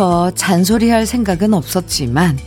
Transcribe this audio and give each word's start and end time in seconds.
처음부터 0.00 0.30
잔소리할 0.30 1.04
생각은 1.04 1.52
없었지만 1.52 2.38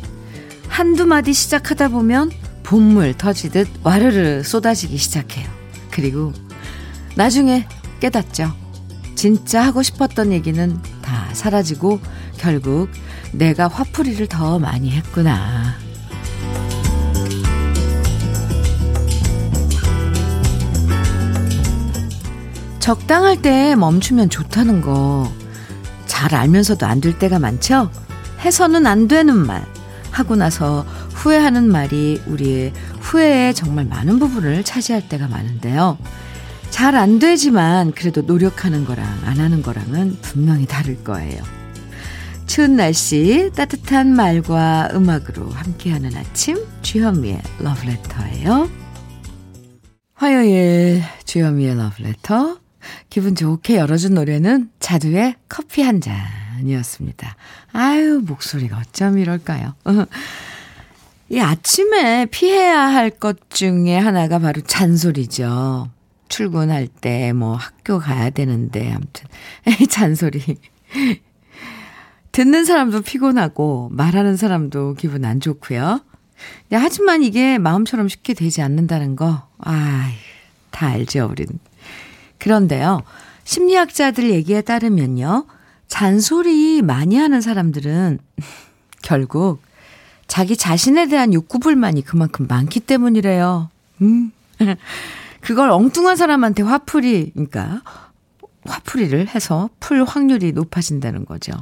한두 0.67 1.05
마디 1.05 1.33
시작하다 1.33 1.89
보면 1.89 2.31
봄물 2.63 3.13
터지듯 3.13 3.67
와르르 3.83 4.41
쏟아지기 4.41 4.97
시작해요. 4.97 5.47
그리고 5.91 6.33
나중에 7.15 7.67
깨닫죠. 7.99 8.51
진짜 9.13 9.61
하고 9.61 9.83
싶었던 9.83 10.31
얘기는 10.31 10.81
다 11.03 11.29
사라지고 11.33 11.99
결국 12.37 12.89
내가 13.31 13.67
화풀이를 13.67 14.25
더 14.27 14.57
많이 14.57 14.89
했구나. 14.89 15.75
적당할 22.79 23.41
때 23.41 23.75
멈추면 23.75 24.29
좋다는 24.29 24.81
거 24.81 25.31
잘 26.23 26.35
알면서도 26.35 26.85
안 26.85 27.01
될 27.01 27.19
때가 27.19 27.37
많죠? 27.37 27.91
해서는 28.39 28.87
안 28.87 29.09
되는 29.09 29.35
말. 29.35 29.65
하고 30.09 30.37
나서 30.37 30.85
후회하는 31.15 31.69
말이 31.69 32.21
우리의 32.27 32.71
후회에 33.01 33.51
정말 33.51 33.83
많은 33.83 34.19
부분을 34.19 34.63
차지할 34.63 35.09
때가 35.09 35.27
많은데요. 35.27 35.97
잘 36.69 36.95
안 36.95 37.19
되지만 37.19 37.91
그래도 37.91 38.21
노력하는 38.21 38.85
거랑 38.85 39.05
안 39.25 39.39
하는 39.39 39.61
거랑은 39.61 40.17
분명히 40.21 40.65
다를 40.65 41.03
거예요. 41.03 41.43
추운 42.45 42.77
날씨 42.77 43.51
따뜻한 43.53 44.07
말과 44.15 44.91
음악으로 44.93 45.49
함께하는 45.49 46.15
아침 46.15 46.57
주현미의 46.83 47.41
러브레터예요. 47.59 48.69
화요일 50.15 51.03
주현미의 51.25 51.75
러브레터 51.75 52.62
기분 53.09 53.35
좋게 53.35 53.77
열어준 53.77 54.13
노래는 54.13 54.69
자두의 54.79 55.35
커피 55.49 55.81
한 55.81 56.01
잔이었습니다. 56.01 57.35
아유 57.73 58.21
목소리가 58.25 58.77
어쩜 58.77 59.17
이럴까요? 59.17 59.75
이 61.29 61.39
아침에 61.39 62.25
피해야 62.27 62.79
할 62.87 63.09
것 63.09 63.49
중에 63.49 63.97
하나가 63.97 64.39
바로 64.39 64.61
잔소리죠. 64.61 65.89
출근할 66.29 66.87
때 66.87 67.31
뭐 67.33 67.55
학교 67.55 67.99
가야 67.99 68.29
되는데 68.29 68.91
아무튼 68.91 69.27
잔소리. 69.89 70.41
듣는 72.31 72.65
사람도 72.65 73.01
피곤하고 73.01 73.89
말하는 73.91 74.37
사람도 74.37 74.95
기분 74.95 75.23
안 75.25 75.39
좋고요. 75.39 76.01
하지만 76.71 77.23
이게 77.23 77.57
마음처럼 77.59 78.09
쉽게 78.09 78.33
되지 78.33 78.61
않는다는 78.61 79.15
거, 79.15 79.47
아, 79.59 80.11
다 80.71 80.87
알죠, 80.87 81.27
우린. 81.31 81.47
그런데요, 82.43 83.03
심리학자들 83.45 84.29
얘기에 84.29 84.63
따르면요, 84.63 85.45
잔소리 85.87 86.81
많이 86.81 87.15
하는 87.15 87.39
사람들은 87.39 88.19
결국 89.01 89.61
자기 90.27 90.57
자신에 90.57 91.07
대한 91.07 91.33
욕구 91.33 91.59
불만이 91.59 92.01
그만큼 92.01 92.47
많기 92.49 92.81
때문이래요. 92.81 93.69
음. 94.01 94.33
그걸 95.39 95.69
엉뚱한 95.69 96.17
사람한테 96.17 96.63
화풀이, 96.63 97.31
그러니까 97.31 97.81
화풀이를 98.65 99.29
해서 99.33 99.69
풀 99.79 100.03
확률이 100.03 100.51
높아진다는 100.51 101.23
거죠. 101.23 101.53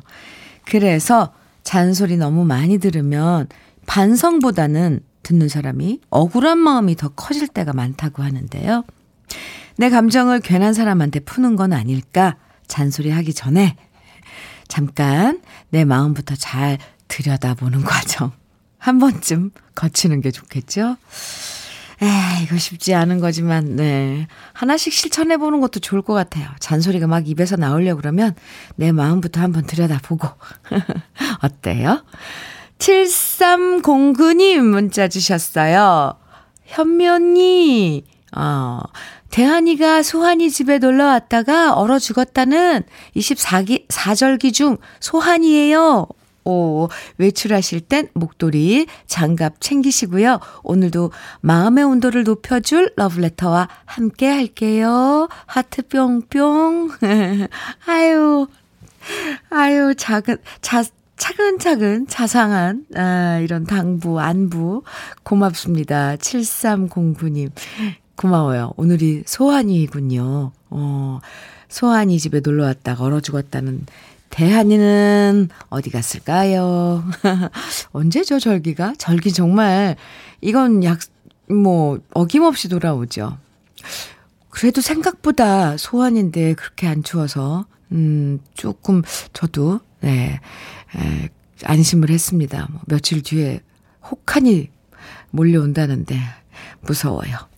그래서 0.66 1.32
잔소리 1.64 2.18
너무 2.18 2.44
많이 2.44 2.80
들으면 2.80 3.48
반성보다는 3.86 5.02
듣는 5.22 5.48
사람이 5.48 6.02
억울한 6.09 6.58
마음이 6.58 6.96
더 6.96 7.09
커질 7.09 7.48
때가 7.48 7.74
많다고 7.74 8.24
하는데요. 8.24 8.84
내 9.81 9.90
감정을 9.90 10.42
괜한 10.42 10.75
사람한테 10.75 11.22
푸는 11.22 11.56
건 11.56 11.74
아닐까? 11.74 12.38
잔소리 12.68 13.09
하기 13.09 13.34
전에 13.34 13.75
잠깐 14.68 15.42
내 15.69 15.86
마음부터 15.86 16.36
잘 16.36 16.78
들여다보는 17.08 17.81
과정 17.84 18.31
한 18.78 19.00
번쯤 19.00 19.50
거치는 19.74 20.22
게 20.22 20.30
좋겠죠? 20.30 20.97
에 22.03 22.44
이거 22.44 22.58
쉽지 22.59 22.94
않은 22.94 23.19
거지만, 23.19 23.75
네. 23.75 24.28
하나씩 24.53 24.94
실천해 24.94 25.38
보는 25.38 25.62
것도 25.62 25.80
좋을 25.80 26.03
것 26.03 26.13
같아요. 26.13 26.48
잔소리가 26.59 27.08
막 27.08 27.28
입에서 27.28 27.56
나오려고 27.56 28.02
그러면 28.02 28.36
내 28.75 28.92
마음부터 28.92 29.42
한번 29.42 29.66
들여다보고. 29.66 30.28
어때요? 31.42 32.03
7309님 32.78 34.59
문자 34.59 35.08
주셨어요. 35.08 36.19
현미 36.66 37.08
언니, 37.08 38.03
어, 38.36 38.80
대한이가 39.31 40.03
소한이 40.03 40.52
집에 40.52 40.78
놀러 40.78 41.06
왔다가 41.06 41.74
얼어 41.74 42.00
죽었다는 42.00 42.84
24기, 43.16 43.88
4절기 43.88 44.53
중 44.53 44.78
소한이에요. 45.00 46.08
오, 46.44 46.90
외출하실 47.18 47.81
땐 47.81 48.08
목도리, 48.14 48.88
장갑 49.08 49.62
챙기시고요. 49.62 50.40
오늘도 50.64 51.12
마음의 51.42 51.84
온도를 51.84 52.24
높여줄 52.24 52.94
러브레터와 52.96 53.69
함께 53.86 54.28
할게요. 54.28 55.30
하트 55.46 55.88
뿅뿅. 55.88 56.90
아유, 57.88 58.48
아유, 59.50 59.94
작은, 59.96 60.38
자, 60.62 60.84
차근차근 61.16 62.08
자상한, 62.08 62.86
아, 62.96 63.40
이런 63.44 63.66
당부, 63.66 64.19
안부. 64.19 64.81
고맙습니다. 65.24 66.16
7309님. 66.16 67.52
고마워요. 68.22 68.74
오늘이 68.78 69.24
소환이군요. 69.26 70.52
어, 70.70 71.20
소환이 71.70 72.20
집에 72.20 72.40
놀러 72.40 72.66
왔다가 72.66 73.06
얼어 73.06 73.20
죽었다는 73.20 73.88
대한이는 74.30 75.50
어디 75.70 75.90
갔을까요? 75.90 77.04
언제죠, 77.92 78.38
절기가? 78.38 78.94
절기 79.00 79.34
정말, 79.34 79.96
이건 80.40 80.84
약, 80.84 81.00
뭐, 81.50 82.00
어김없이 82.14 82.70
돌아오죠. 82.70 83.40
그래도 84.50 84.81
생각보다 84.81 85.76
소환인데 85.78 86.54
그렇게 86.54 86.88
안 86.88 87.02
추워서, 87.02 87.66
음, 87.92 88.40
조금, 88.54 89.02
저도, 89.34 89.80
네, 90.02 90.40
에, 90.96 91.30
안심을 91.64 92.12
했습니다. 92.12 92.68
뭐 92.70 92.81
며칠 92.86 93.24
뒤에 93.24 93.62
혹한이 94.12 94.70
몰려온다는데, 95.31 96.20
무서워요. 96.81 97.50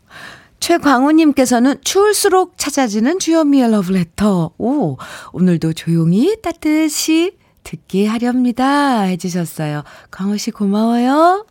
최광우님께서는 0.63 1.81
추울수록 1.83 2.57
찾아지는 2.57 3.19
주현미의 3.19 3.69
러브레터. 3.69 4.51
오, 4.57 4.97
오늘도 5.33 5.73
조용히 5.73 6.37
따뜻이 6.41 7.35
듣게 7.63 8.07
하렵니다. 8.07 9.01
해주셨어요. 9.01 9.83
광우 10.09 10.37
씨 10.37 10.51
고마워요. 10.51 11.45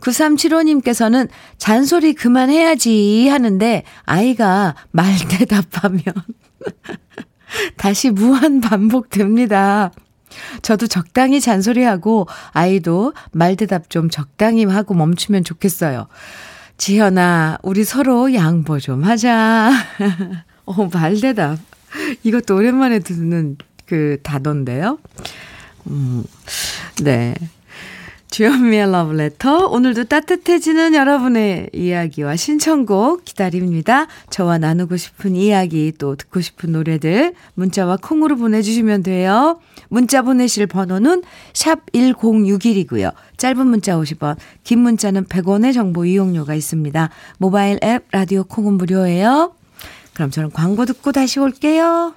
9375님께서는 0.00 1.30
잔소리 1.56 2.12
그만해야지 2.12 3.26
하는데 3.28 3.84
아이가 4.04 4.74
말 4.90 5.14
대답하면 5.30 6.02
다시 7.78 8.10
무한 8.10 8.60
반복됩니다. 8.60 9.92
저도 10.60 10.86
적당히 10.86 11.40
잔소리하고 11.40 12.28
아이도 12.52 13.14
말 13.32 13.56
대답 13.56 13.88
좀 13.88 14.10
적당히 14.10 14.66
하고 14.66 14.92
멈추면 14.92 15.42
좋겠어요. 15.42 16.06
지현아, 16.80 17.58
우리 17.62 17.84
서로 17.84 18.32
양보 18.32 18.80
좀 18.80 19.04
하자. 19.04 19.70
어, 20.64 20.88
말대답. 20.90 21.58
이것도 22.22 22.56
오랜만에 22.56 23.00
듣는 23.00 23.58
그 23.84 24.16
단어인데요. 24.22 24.98
음, 25.88 26.24
네. 27.02 27.34
주현미의 28.30 28.92
러브레터. 28.92 29.66
오늘도 29.66 30.04
따뜻해지는 30.04 30.94
여러분의 30.94 31.70
이야기와 31.74 32.36
신청곡 32.36 33.24
기다립니다. 33.24 34.06
저와 34.30 34.58
나누고 34.58 34.96
싶은 34.96 35.34
이야기 35.34 35.92
또 35.98 36.14
듣고 36.14 36.40
싶은 36.40 36.70
노래들 36.70 37.34
문자와 37.54 37.98
콩으로 38.00 38.36
보내주시면 38.36 39.02
돼요. 39.02 39.58
문자 39.88 40.22
보내실 40.22 40.68
번호는 40.68 41.24
샵 41.52 41.84
1061이고요. 41.92 43.12
짧은 43.36 43.66
문자 43.66 43.96
50원, 43.96 44.36
긴 44.62 44.78
문자는 44.78 45.24
100원의 45.24 45.74
정보 45.74 46.04
이용료가 46.04 46.54
있습니다. 46.54 47.10
모바일 47.38 47.80
앱 47.82 48.04
라디오 48.12 48.44
콩은 48.44 48.74
무료예요. 48.74 49.54
그럼 50.14 50.30
저는 50.30 50.50
광고 50.50 50.84
듣고 50.84 51.10
다시 51.10 51.40
올게요. 51.40 52.14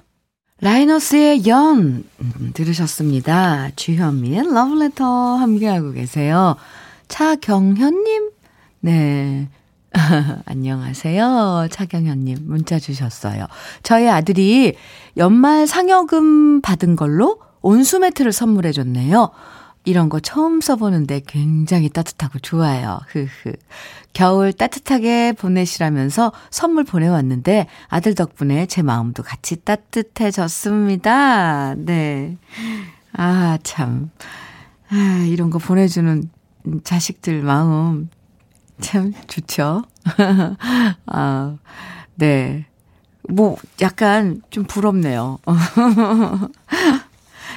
라이너스의 0.60 1.46
연 1.48 2.04
들으셨습니다. 2.54 3.70
주현미의 3.74 4.54
러브레터 4.54 5.04
함께하고 5.36 5.92
계세요. 5.92 6.56
차경현님, 7.08 8.30
네. 8.80 9.48
안녕하세요. 10.46 11.68
차경현님 11.70 12.38
문자 12.42 12.78
주셨어요. 12.78 13.46
저희 13.82 14.08
아들이 14.08 14.74
연말 15.16 15.66
상여금 15.66 16.60
받은 16.60 16.96
걸로 16.96 17.40
온수 17.60 17.98
매트를 17.98 18.32
선물해 18.32 18.72
줬네요. 18.72 19.30
이런 19.84 20.08
거 20.08 20.18
처음 20.18 20.60
써보는데 20.60 21.20
굉장히 21.26 21.88
따뜻하고 21.90 22.38
좋아요. 22.38 23.00
흐흐. 23.08 23.52
겨울 24.14 24.52
따뜻하게 24.52 25.32
보내시라면서 25.32 26.32
선물 26.50 26.84
보내왔는데 26.84 27.66
아들 27.88 28.14
덕분에 28.14 28.66
제 28.66 28.82
마음도 28.82 29.22
같이 29.22 29.56
따뜻해졌습니다. 29.56 31.04
네. 31.76 32.36
아, 33.12 33.58
참. 33.62 34.10
아, 34.88 35.24
이런 35.28 35.50
거 35.50 35.58
보내주는 35.58 36.30
자식들 36.82 37.42
마음 37.42 38.08
참 38.80 39.12
좋죠. 39.26 39.82
아, 41.06 41.56
네. 42.14 42.66
뭐, 43.28 43.56
약간 43.80 44.42
좀 44.50 44.64
부럽네요. 44.64 45.38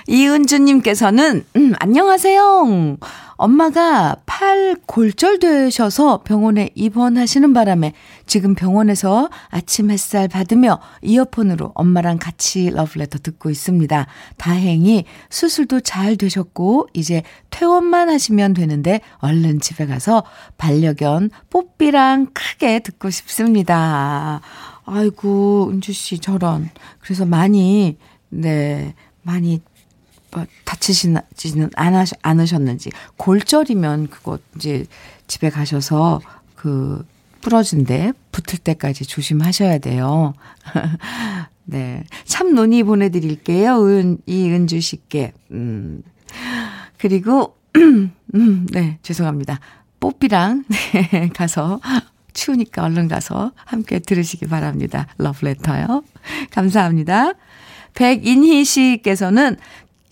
이은주님께서는, 0.07 1.43
음, 1.57 1.73
안녕하세요. 1.79 2.97
엄마가 3.35 4.15
팔 4.25 4.75
골절되셔서 4.85 6.21
병원에 6.23 6.69
입원하시는 6.75 7.53
바람에 7.53 7.93
지금 8.25 8.55
병원에서 8.55 9.29
아침 9.49 9.91
햇살 9.91 10.27
받으며 10.27 10.79
이어폰으로 11.01 11.73
엄마랑 11.75 12.17
같이 12.19 12.71
러브레터 12.71 13.19
듣고 13.19 13.49
있습니다. 13.49 14.07
다행히 14.37 15.05
수술도 15.29 15.81
잘 15.81 16.15
되셨고 16.15 16.87
이제 16.93 17.21
퇴원만 17.51 18.09
하시면 18.09 18.53
되는데 18.53 19.01
얼른 19.19 19.59
집에 19.59 19.85
가서 19.85 20.23
반려견 20.57 21.29
뽀삐랑 21.49 22.27
크게 22.33 22.79
듣고 22.79 23.09
싶습니다. 23.09 24.41
아이고, 24.85 25.69
은주 25.69 25.91
씨 25.91 26.19
저런. 26.19 26.69
그래서 27.01 27.25
많이 27.25 27.97
네, 28.29 28.95
많이 29.21 29.59
뭐 29.65 29.66
다치지는 30.65 31.21
않으, 31.75 32.05
않으셨는지 32.21 32.91
골절이면 33.17 34.07
그거 34.09 34.39
이제 34.55 34.85
집에 35.27 35.49
가셔서 35.49 36.21
그 36.55 37.05
부러진데 37.41 38.13
붙을 38.31 38.59
때까지 38.59 39.05
조심하셔야 39.05 39.77
돼요. 39.77 40.33
네. 41.65 42.03
참 42.25 42.53
논의 42.53 42.83
보내드릴게요. 42.83 43.85
은, 43.85 44.17
이은주 44.25 44.79
씨께. 44.79 45.33
음. 45.51 46.01
그리고, 46.97 47.57
음, 47.77 48.67
네. 48.71 48.99
죄송합니다. 49.01 49.59
뽀삐랑, 49.99 50.63
네, 51.11 51.29
가서, 51.35 51.79
추우니까 52.33 52.83
얼른 52.83 53.07
가서 53.07 53.51
함께 53.65 53.99
들으시기 53.99 54.47
바랍니다. 54.47 55.07
러브레터요. 55.17 56.03
감사합니다. 56.51 57.33
백인희 57.95 58.63
씨께서는 58.63 59.57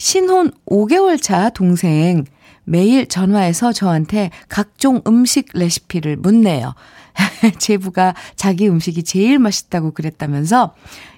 신혼 0.05 0.51
5개월 0.67 1.19
차 1.19 1.49
동생 1.49 2.25
매일 2.63 3.07
전화해서 3.07 3.73
저한테 3.73 4.29
각종 4.47 5.01
음식 5.07 5.47
레시피를 5.55 6.17
묻네요. 6.17 6.75
제부가 7.57 8.13
자기 8.35 8.69
음식이 8.69 9.01
제일 9.01 9.39
맛있다고 9.39 9.93
그랬다면서 9.95 10.75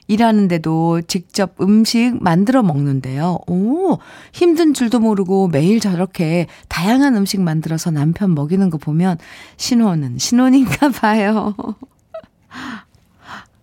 일하는데도 0.07 1.01
직접 1.01 1.59
음식 1.59 2.15
만들어 2.23 2.63
먹는데요. 2.63 3.39
오, 3.47 3.97
힘든 4.31 4.73
줄도 4.73 5.01
모르고 5.01 5.49
매일 5.49 5.81
저렇게 5.81 6.47
다양한 6.69 7.17
음식 7.17 7.41
만들어서 7.41 7.91
남편 7.91 8.33
먹이는 8.35 8.69
거 8.69 8.77
보면 8.77 9.17
신혼은 9.57 10.17
신혼인가 10.17 10.91
봐요. 10.91 11.53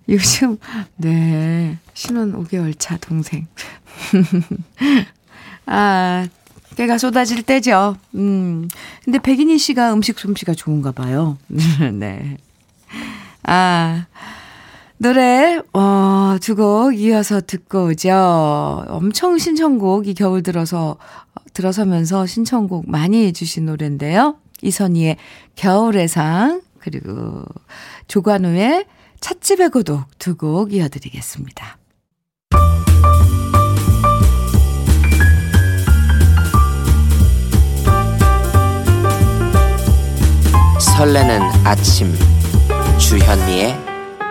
요즘, 0.09 0.59
네, 0.97 1.79
신혼 1.95 2.33
5개월 2.45 2.75
차 2.79 2.97
동생. 2.99 3.47
아, 5.67 6.27
깨가 6.77 6.99
쏟아질 6.99 7.43
때죠. 7.43 7.97
음. 8.15 8.69
근데 9.05 9.19
백인희 9.19 9.59
씨가 9.59 9.93
음식 9.95 10.19
솜씨가 10.19 10.55
좋은가 10.55 10.93
봐요. 10.93 11.39
네. 11.95 12.37
아, 13.45 14.07
노래, 14.99 15.61
어, 15.73 16.37
두 16.41 16.55
곡 16.57 16.97
이어서 16.99 17.41
듣고 17.41 17.87
오죠. 17.87 18.85
엄청 18.89 19.39
신청곡, 19.39 20.07
이 20.09 20.15
겨울 20.15 20.43
들어서, 20.43 20.97
들어서면서 21.53 22.27
신청곡 22.27 22.91
많이 22.91 23.25
해주신 23.27 23.67
노래인데요. 23.67 24.37
이선희의 24.63 25.17
겨울의 25.57 26.09
상, 26.09 26.63
그리고 26.79 27.45
조관우의 28.09 28.87
찻집의 29.25 29.71
고독 29.71 30.05
두 30.19 30.37
곡 30.37 30.75
이어드리겠습니다. 30.75 31.79
설레는 40.79 41.41
아침 41.65 42.13
주현미의 42.99 43.75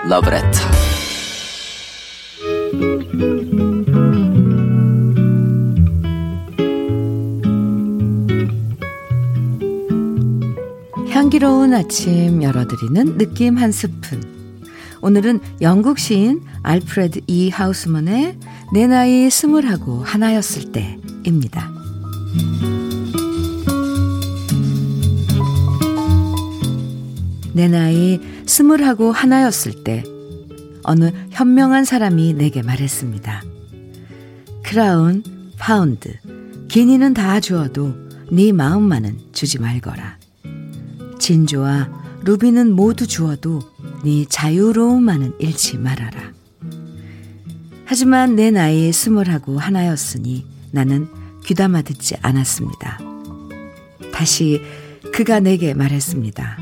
러브레터 0.10 0.60
향기로운 11.10 11.74
아침 11.74 12.44
열어드리는 12.44 13.18
느낌 13.18 13.58
한 13.58 13.72
스푼 13.72 14.33
오늘은 15.04 15.42
영국 15.60 16.00
시인 16.00 16.42
알프레드 16.62 17.20
이 17.28 17.50
하우스먼의 17.50 18.40
내 18.72 18.88
나이 18.88 19.30
스물하고 19.30 20.02
하나였을 20.02 20.72
때입니다. 20.72 21.70
내 27.54 27.68
나이 27.68 28.22
스물하고 28.46 29.12
하나였을 29.12 29.84
때 29.84 30.06
어느 30.84 31.12
현명한 31.32 31.84
사람이 31.84 32.36
내게 32.36 32.62
말했습니다. 32.62 33.44
크라운, 34.64 35.22
파운드, 35.60 36.14
기니는 36.70 37.14
다 37.14 37.42
주어도 37.42 37.94
네 38.32 38.54
마음만은 38.54 39.18
주지 39.34 39.60
말거라. 39.60 40.18
진주와 41.20 41.90
루비는 42.24 42.72
모두 42.72 43.06
주어도 43.06 43.73
네 44.04 44.26
자유로움만은 44.28 45.36
잃지 45.40 45.78
말아라. 45.78 46.34
하지만 47.86 48.36
내 48.36 48.52
나이에 48.52 48.92
스물하고 48.92 49.58
하나였으니 49.60 50.46
나는 50.72 51.08
귀담아 51.46 51.84
듣지 51.84 52.16
않았습니다. 52.22 53.00
다시 54.14 54.62
그가 55.14 55.40
내게 55.40 55.74
말했습니다. 55.74 56.58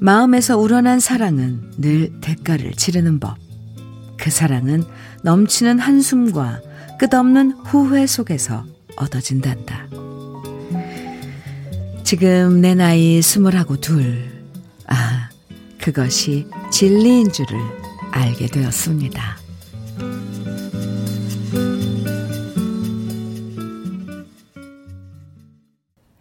마음에서 0.00 0.56
우러난 0.56 1.00
사랑은 1.00 1.72
늘 1.76 2.20
대가를 2.20 2.72
치르는 2.72 3.20
법. 3.20 3.36
그 4.16 4.30
사랑은 4.30 4.84
넘치는 5.22 5.78
한숨과 5.78 6.60
끝없는 6.98 7.52
후회 7.64 8.06
속에서 8.06 8.64
얻어진단다. 8.96 9.88
지금 12.04 12.60
내 12.60 12.74
나이 12.74 13.20
스물하고 13.20 13.76
둘. 13.80 14.27
아, 15.88 15.90
그것이 15.90 16.46
진리인 16.70 17.32
줄을 17.32 17.58
알게 18.12 18.46
되었습니다. 18.48 19.38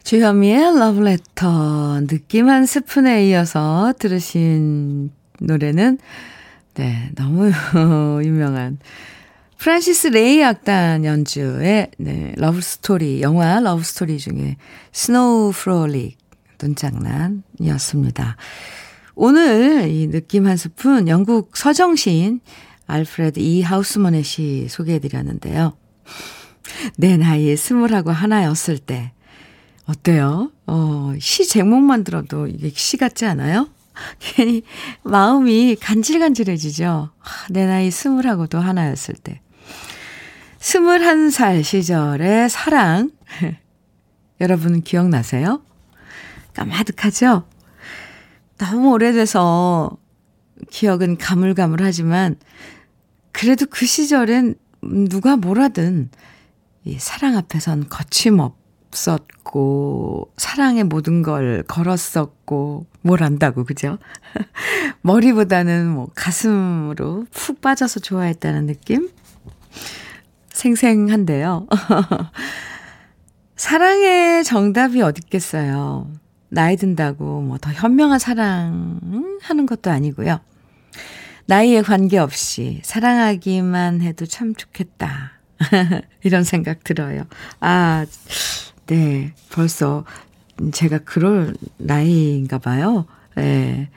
주현미의 0.06 0.80
러브레터 0.80 2.00
느낌 2.08 2.48
한 2.48 2.66
스푼에 2.66 3.28
이어서 3.28 3.94
들으신 4.00 5.12
노래는 5.42 5.98
네 6.76 7.12
너무 7.16 7.52
유명한 8.24 8.80
프란시스 9.58 10.08
레이 10.08 10.46
악단 10.46 11.04
연주의 11.04 11.92
네, 11.98 12.34
Love 12.38 12.62
Story 12.62 13.22
영화 13.22 13.60
Love 13.60 13.84
Story 13.84 14.18
중에 14.18 14.56
Snow 14.94 15.52
Frolic 15.52 16.18
눈장난이었습니다. 16.62 18.38
오늘 19.20 19.90
이 19.90 20.06
느낌 20.06 20.46
한 20.46 20.58
스푼 20.58 21.08
영국 21.08 21.58
서정시인 21.58 22.40
알프레드 22.86 23.40
이 23.40 23.64
하우스먼의 23.64 24.22
시 24.22 24.68
소개해드렸는데요. 24.70 25.76
내 26.98 27.18
나이 27.18 27.58
스물하고 27.58 28.12
하나였을 28.12 28.78
때 28.78 29.14
어때요? 29.88 30.52
어, 30.68 31.16
시 31.20 31.48
제목만 31.48 32.04
들어도 32.04 32.46
이게 32.46 32.70
시 32.70 32.98
같지 32.98 33.26
않아요? 33.26 33.70
괜히 34.20 34.62
마음이 35.02 35.78
간질간질해지죠. 35.78 37.10
내 37.50 37.66
나이 37.66 37.90
스물하고도 37.90 38.60
하나였을 38.60 39.16
때. 39.16 39.42
스물한 40.60 41.32
살 41.32 41.64
시절의 41.64 42.52
사랑. 42.52 43.10
여러분 44.42 44.84
기억나세요? 44.84 45.64
까마득하죠? 46.54 47.46
너무 48.58 48.92
오래돼서 48.92 49.98
기억은 50.70 51.18
가물가물하지만 51.18 52.38
그래도 53.32 53.66
그 53.70 53.86
시절엔 53.86 54.56
누가 54.82 55.36
뭐라든 55.36 56.10
이 56.84 56.98
사랑 57.00 57.38
앞에선 57.38 57.90
거침없 57.90 58.56
없었고, 58.88 60.32
사랑의 60.38 60.84
모든 60.84 61.22
걸 61.22 61.64
걸었었고, 61.68 62.88
뭘 63.02 63.24
안다고, 63.24 63.64
그죠? 63.64 63.98
머리보다는 65.02 65.90
뭐 65.90 66.10
가슴으로 66.16 67.26
푹 67.32 67.62
빠져서 67.62 68.00
좋아했다는 68.00 68.66
느낌? 68.66 69.10
생생한데요. 70.50 71.68
사랑의 73.56 74.44
정답이 74.44 75.02
어딨겠어요. 75.02 76.12
나이 76.50 76.76
든다고 76.78 77.42
뭐 77.42 77.58
더 77.58 77.72
현명한 77.72 78.20
사랑 78.20 79.00
하는 79.42 79.66
것도 79.66 79.92
아니고요. 79.92 80.40
나이에 81.46 81.82
관계없이 81.82 82.82
사랑하기만 82.84 84.02
해도 84.02 84.26
참 84.26 84.54
좋겠다. 84.54 85.32
이런 86.24 86.44
생각 86.44 86.84
들어요. 86.84 87.24
아, 87.60 88.06
네. 88.88 89.34
벌써 89.52 90.04
제가 90.74 91.00
그럴 91.00 91.56
나이인가 91.78 92.58
봐요. 92.58 93.06
네. 93.36 93.90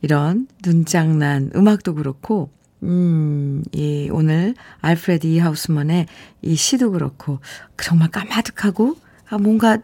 이런 0.00 0.46
눈장난 0.64 1.50
음악도 1.54 1.94
그렇고 1.94 2.50
음, 2.82 3.62
이 3.72 4.08
오늘 4.10 4.54
알프레드 4.80 5.26
이 5.26 5.38
하우스먼의 5.38 6.06
이 6.42 6.56
시도 6.56 6.90
그렇고 6.90 7.38
정말 7.80 8.10
까마득하고 8.10 8.96
아 9.28 9.38
뭔가 9.38 9.78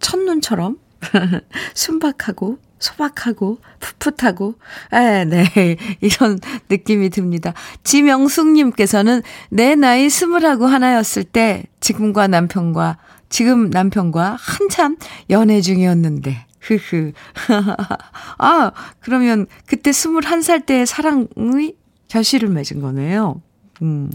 첫눈처럼 0.00 0.78
순박하고 1.74 2.58
소박하고 2.78 3.58
풋풋하고 3.78 4.54
에, 4.92 5.24
네 5.24 5.44
이런 6.00 6.40
느낌이 6.68 7.10
듭니다. 7.10 7.52
지명숙님께서는 7.84 9.22
내 9.50 9.74
나이 9.74 10.08
스물하고 10.08 10.66
하나였을 10.66 11.24
때 11.24 11.64
지금과 11.80 12.26
남편과 12.26 12.98
지금 13.28 13.70
남편과 13.70 14.36
한참 14.40 14.96
연애 15.28 15.60
중이었는데 15.60 16.46
흐흐 16.60 17.12
아 18.38 18.72
그러면 19.00 19.46
그때 19.66 19.92
스물한 19.92 20.42
살 20.42 20.60
때의 20.60 20.86
사랑의 20.86 21.76
결실을 22.08 22.48
맺은 22.48 22.80
거네요. 22.80 23.40
음. 23.82 24.10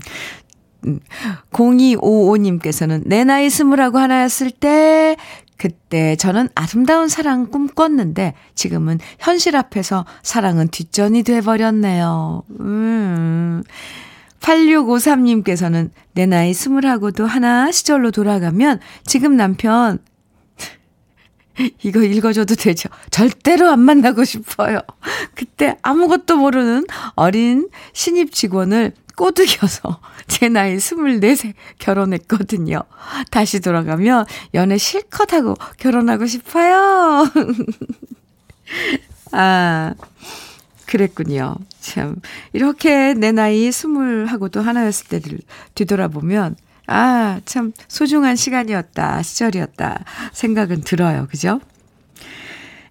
0255님께서는 1.51 2.91
음. 2.91 3.03
내 3.05 3.23
나이 3.23 3.49
스물하고 3.49 3.97
하나였을 3.97 4.51
때 4.51 5.15
그때 5.57 6.15
저는 6.15 6.49
아름다운 6.55 7.07
사랑 7.07 7.47
꿈꿨는데 7.47 8.33
지금은 8.55 8.99
현실 9.19 9.55
앞에서 9.55 10.05
사랑은 10.21 10.67
뒷전이 10.67 11.23
돼버렸네요. 11.23 12.43
음. 12.59 13.63
8653님께서는 14.41 15.89
내 16.13 16.25
나이 16.25 16.53
스물하고도 16.53 17.25
하나 17.25 17.71
시절로 17.71 18.11
돌아가면 18.11 18.79
지금 19.05 19.35
남편 19.35 19.99
이거 21.83 22.03
읽어줘도 22.03 22.55
되죠? 22.55 22.89
절대로 23.09 23.69
안 23.69 23.79
만나고 23.79 24.23
싶어요. 24.23 24.79
그때 25.33 25.77
아무것도 25.81 26.37
모르는 26.37 26.85
어린 27.15 27.69
신입 27.93 28.33
직원을 28.33 28.93
꼬드겨서 29.15 29.99
제 30.27 30.49
나이 30.49 30.77
24세 30.77 31.53
결혼했거든요. 31.79 32.81
다시 33.31 33.59
돌아가면 33.59 34.25
연애 34.53 34.77
실컷 34.77 35.33
하고 35.33 35.55
결혼하고 35.77 36.25
싶어요. 36.25 37.27
아, 39.31 39.93
그랬군요. 40.85 41.55
참. 41.79 42.15
이렇게 42.53 43.13
내 43.13 43.31
나이 43.31 43.71
스물하고도 43.71 44.61
하나였을 44.61 45.07
때를 45.07 45.39
뒤돌아보면, 45.75 46.55
아, 46.87 47.39
참 47.45 47.73
소중한 47.87 48.35
시간이었다, 48.35 49.21
시절이었다 49.21 50.05
생각은 50.33 50.81
들어요. 50.81 51.27
그죠? 51.29 51.59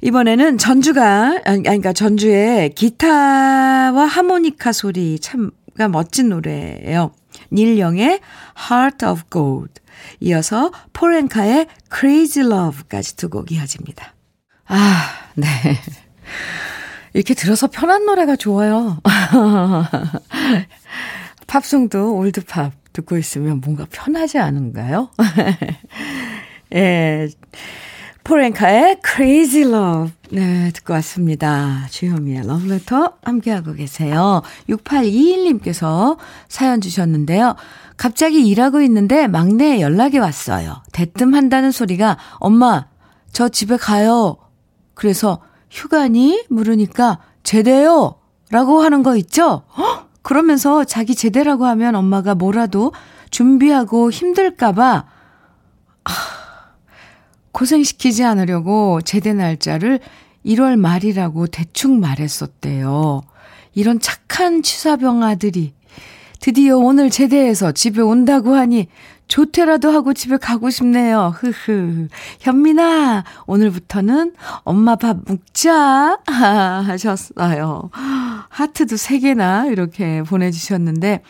이번에는 0.03 0.59
전주가, 0.59 1.41
아니, 1.45 1.63
그러니까 1.63 1.95
전주의 1.95 2.75
기타와 2.75 4.05
하모니카 4.05 4.73
소리 4.73 5.19
참 5.19 5.51
가 5.77 5.89
멋진 5.89 6.29
노래예요. 6.29 7.13
닐 7.53 7.79
영의 7.79 8.21
Heart 8.71 9.07
of 9.07 9.23
Gold. 9.31 9.73
이어서 10.21 10.71
포렌카의 10.93 11.67
Crazy 11.93 12.47
Love까지 12.47 13.17
두 13.17 13.29
곡 13.29 13.51
이어집니다. 13.53 14.15
아, 14.67 15.11
네. 15.35 15.47
이렇게 17.13 17.35
들어서 17.35 17.67
편한 17.69 18.07
노래가 18.07 18.37
좋아요. 18.37 18.99
팝송도 21.47 22.17
올드팝 22.17 22.73
듣고 22.93 23.17
있으면 23.19 23.61
뭔가 23.61 23.87
편하지 23.91 24.39
않은가요? 24.39 25.11
예. 26.75 27.29
포렌카의 28.25 29.01
Crazy 29.07 29.71
Love. 29.71 30.13
네, 30.35 30.73
듣고 30.73 30.95
왔습니다. 30.95 31.87
주현미의 31.91 32.45
러브레터 32.49 33.19
함께하고 33.23 33.73
계세요. 33.75 34.43
6821님께서 34.69 36.17
사연 36.49 36.81
주셨는데요. 36.81 37.55
갑자기 37.97 38.45
일하고 38.45 38.81
있는데 38.81 39.29
막내 39.29 39.81
연락이 39.81 40.19
왔어요. 40.19 40.83
대뜸 40.91 41.37
한다는 41.37 41.71
소리가 41.71 42.19
엄마, 42.41 42.87
저 43.31 43.49
집에 43.49 43.77
가요. 43.77 44.37
그래서 44.95 45.39
휴가니? 45.71 46.47
물으니까 46.51 47.21
제대요. 47.45 48.17
라고 48.51 48.81
하는 48.83 49.05
거 49.05 49.17
있죠? 49.19 49.63
헉! 49.79 50.11
그러면서 50.23 50.83
자기 50.83 51.15
제대라고 51.15 51.65
하면 51.65 51.95
엄마가 51.95 52.35
뭐라도 52.35 52.93
준비하고 53.31 54.11
힘들까봐, 54.11 55.05
아, 56.05 56.11
고생시키지 57.53 58.25
않으려고 58.25 59.01
제대 59.03 59.33
날짜를 59.33 60.01
1월 60.45 60.77
말이라고 60.77 61.47
대충 61.49 62.01
말했었대요. 62.01 63.23
이런 63.75 64.01
착한 64.01 64.63
취사병 64.63 65.23
아들이 65.23 65.75
드디어 66.41 66.77
오늘 66.77 67.11
제대해서 67.11 67.73
집에 67.73 68.03
온다고 68.03 68.55
하니 68.55 68.89
조퇴라도 69.29 69.91
하고 69.91 70.13
집에 70.13 70.37
가고 70.37 70.69
싶네요. 70.69 71.33
흐흐. 71.35 72.09
현민아, 72.41 73.25
오늘부터는 73.47 74.35
엄마 74.65 74.97
밥 74.97 75.19
먹자. 75.27 76.19
하셨어요. 76.27 77.91
하트도 78.49 78.97
3개나 78.97 79.73
이렇게 79.73 80.23
보내주셨는데, 80.23 81.23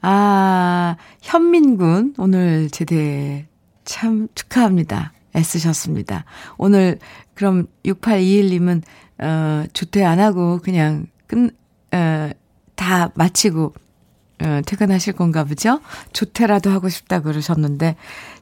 아, 0.00 0.96
현민군, 1.20 2.14
오늘 2.18 2.70
제대 2.70 3.46
참 3.84 4.28
축하합니다. 4.34 5.13
애쓰셨습니다. 5.34 6.24
오늘 6.58 6.98
그럼 7.34 7.66
6821님은 7.84 8.82
어 9.18 9.64
조퇴 9.72 10.04
안 10.04 10.20
하고 10.20 10.58
그냥 10.58 11.06
끝어다 11.26 13.12
마치고 13.14 13.74
어 14.42 14.60
퇴근하실 14.66 15.14
건가 15.14 15.44
보죠? 15.44 15.80
조퇴라도 16.12 16.70
하고 16.70 16.88
싶다 16.88 17.20
그러셨는데 17.20 17.96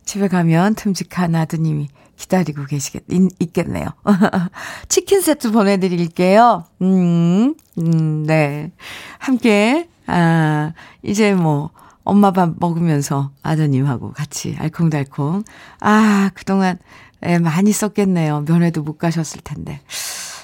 집에 0.04 0.28
가면 0.28 0.75
틈직한 0.75 1.34
아드님이 1.34 1.88
기다리고 2.16 2.64
계시겠 2.66 3.04
있 3.11 3.52
겠네요. 3.52 3.87
치킨 4.88 5.20
세트 5.20 5.50
보내 5.50 5.78
드릴게요. 5.78 6.64
음. 6.80 7.54
음, 7.78 8.25
네. 8.26 8.70
함께 9.18 9.88
아, 10.06 10.72
이제 11.02 11.34
뭐 11.34 11.70
엄마 12.04 12.32
밥 12.32 12.54
먹으면서 12.59 13.30
아드님하고 13.42 14.12
같이 14.12 14.56
알콩달콩. 14.59 15.44
아, 15.80 16.30
그동안 16.35 16.78
예, 17.25 17.38
많이 17.38 17.73
썼겠네요. 17.73 18.44
면회도 18.49 18.82
못 18.82 18.99
가셨을 18.99 19.40
텐데. 19.42 19.80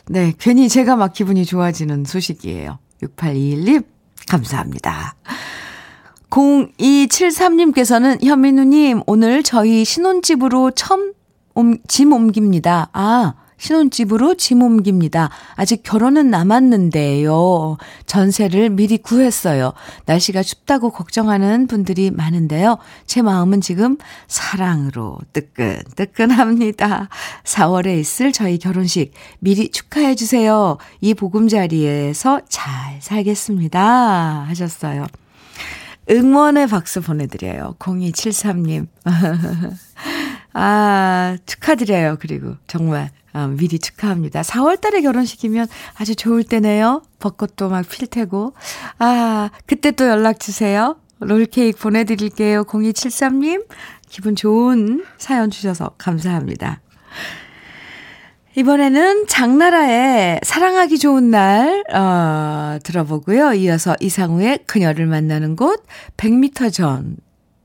네, 0.07 0.33
괜히 0.39 0.69
제가 0.69 0.97
막 0.97 1.13
기분이 1.13 1.45
좋아지는 1.45 2.05
소식이에요. 2.05 2.79
6821님, 3.03 3.85
감사합니다. 4.29 5.17
0273님께서는 6.31 8.23
현민우님, 8.23 9.03
오늘 9.07 9.43
저희 9.43 9.85
신혼집으로 9.85 10.71
처음 10.73 11.13
옴, 11.55 11.79
짐 11.89 12.13
옮깁니다. 12.13 12.89
아, 12.93 13.35
신혼집으로 13.59 14.35
짐 14.37 14.63
옮깁니다. 14.63 15.31
아직 15.55 15.83
결혼은 15.83 16.31
남았는데요. 16.31 17.77
전세를 18.07 18.71
미리 18.71 18.99
구했어요. 18.99 19.73
날씨가 20.07 20.43
춥다고 20.43 20.91
걱정하는 20.91 21.67
분들이 21.67 22.11
많은데요. 22.11 22.79
제 23.07 23.21
마음은 23.21 23.61
지금 23.61 23.99
사랑으로 24.27 25.19
뜨끈뜨끈합니다. 25.33 27.09
4월에 27.45 27.99
있을 27.99 28.33
저희 28.33 28.59
결혼식 28.59 29.13
미리 29.41 29.71
축하해 29.71 30.15
주세요. 30.15 30.79
이 31.01 31.15
보금자리에서 31.15 32.41
잘 32.49 32.99
살겠습니다. 33.01 34.45
하셨어요. 34.49 35.07
응원의 36.11 36.69
박수 36.69 37.03
보내드려요. 37.03 37.75
0273님. 37.79 38.87
아, 40.55 41.37
축하드려요. 41.45 42.17
그리고 42.19 42.55
정말 42.67 43.11
어, 43.39 43.47
미리 43.49 43.79
축하합니다. 43.79 44.43
4월 44.43 44.81
달에 44.81 45.01
결혼식이면 45.03 45.69
아주 45.95 46.17
좋을 46.17 46.43
때네요. 46.43 47.03
벚꽃도 47.21 47.69
막 47.69 47.89
필 47.89 48.09
테고. 48.09 48.55
아, 48.99 49.51
그때 49.67 49.93
또 49.93 50.09
연락 50.09 50.41
주세요. 50.41 50.97
롤케이크 51.21 51.79
보내드릴게요. 51.81 52.65
0273님. 52.65 53.67
기분 54.09 54.35
좋은 54.35 55.05
사연 55.19 55.51
주셔서 55.51 55.91
감사합니다. 55.99 56.81
이번에는 58.57 59.27
장나라의 59.29 60.41
사랑하기 60.43 60.99
좋은 60.99 61.31
날, 61.31 61.85
어, 61.95 62.79
들어보고요. 62.83 63.53
이어서 63.53 63.95
이상우의 64.01 64.61
그녀를 64.67 65.07
만나는 65.07 65.55
곳 65.55 65.85
100m 66.17 66.73
전 66.73 67.17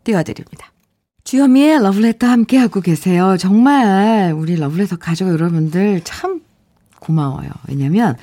띄워드립니다. 0.03 0.72
주현미의 1.23 1.81
러브레터 1.81 2.27
함께하고 2.27 2.81
계세요. 2.81 3.37
정말 3.39 4.33
우리 4.33 4.55
러브레터 4.55 4.97
가족 4.97 5.29
여러분들 5.29 6.01
참 6.03 6.41
고마워요. 6.99 7.49
왜냐면 7.69 8.17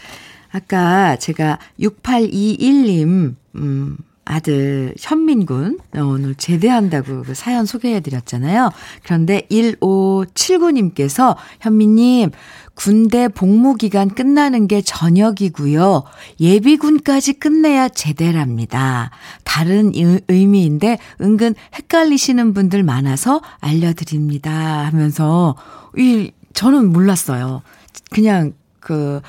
아까 0.52 1.16
제가 1.16 1.59
6821님, 1.80 3.35
음, 3.57 3.97
아들 4.31 4.95
현민군 4.97 5.81
오늘 5.97 6.37
제대한다고 6.37 7.23
그 7.25 7.35
사연 7.35 7.67
소개해 7.67 7.99
드렸잖아요. 7.99 8.71
그런데 9.03 9.43
1579님께서 9.51 11.35
현미님 11.61 12.31
군대 12.75 13.27
복무 13.27 13.75
기간 13.75 14.09
끝나는 14.09 14.69
게 14.69 14.83
저녁이고요. 14.83 16.05
예비군까지 16.39 17.35
끝내야 17.35 17.89
제대랍니다. 17.89 19.11
다른 19.43 19.93
의미인데 20.29 20.99
은근 21.21 21.57
헷갈리시는 21.75 22.55
분들 22.55 22.85
많아서 22.85 23.43
알려드립니다. 23.59 24.87
하면서 24.87 25.57
이 25.99 26.31
저는 26.55 26.93
몰랐어요. 26.93 27.63
그냥 28.11 28.53
그 28.79 29.21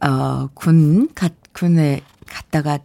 어, 0.00 0.48
군, 0.54 1.08
갓, 1.14 1.34
군에 1.52 2.00
갔다가 2.26 2.78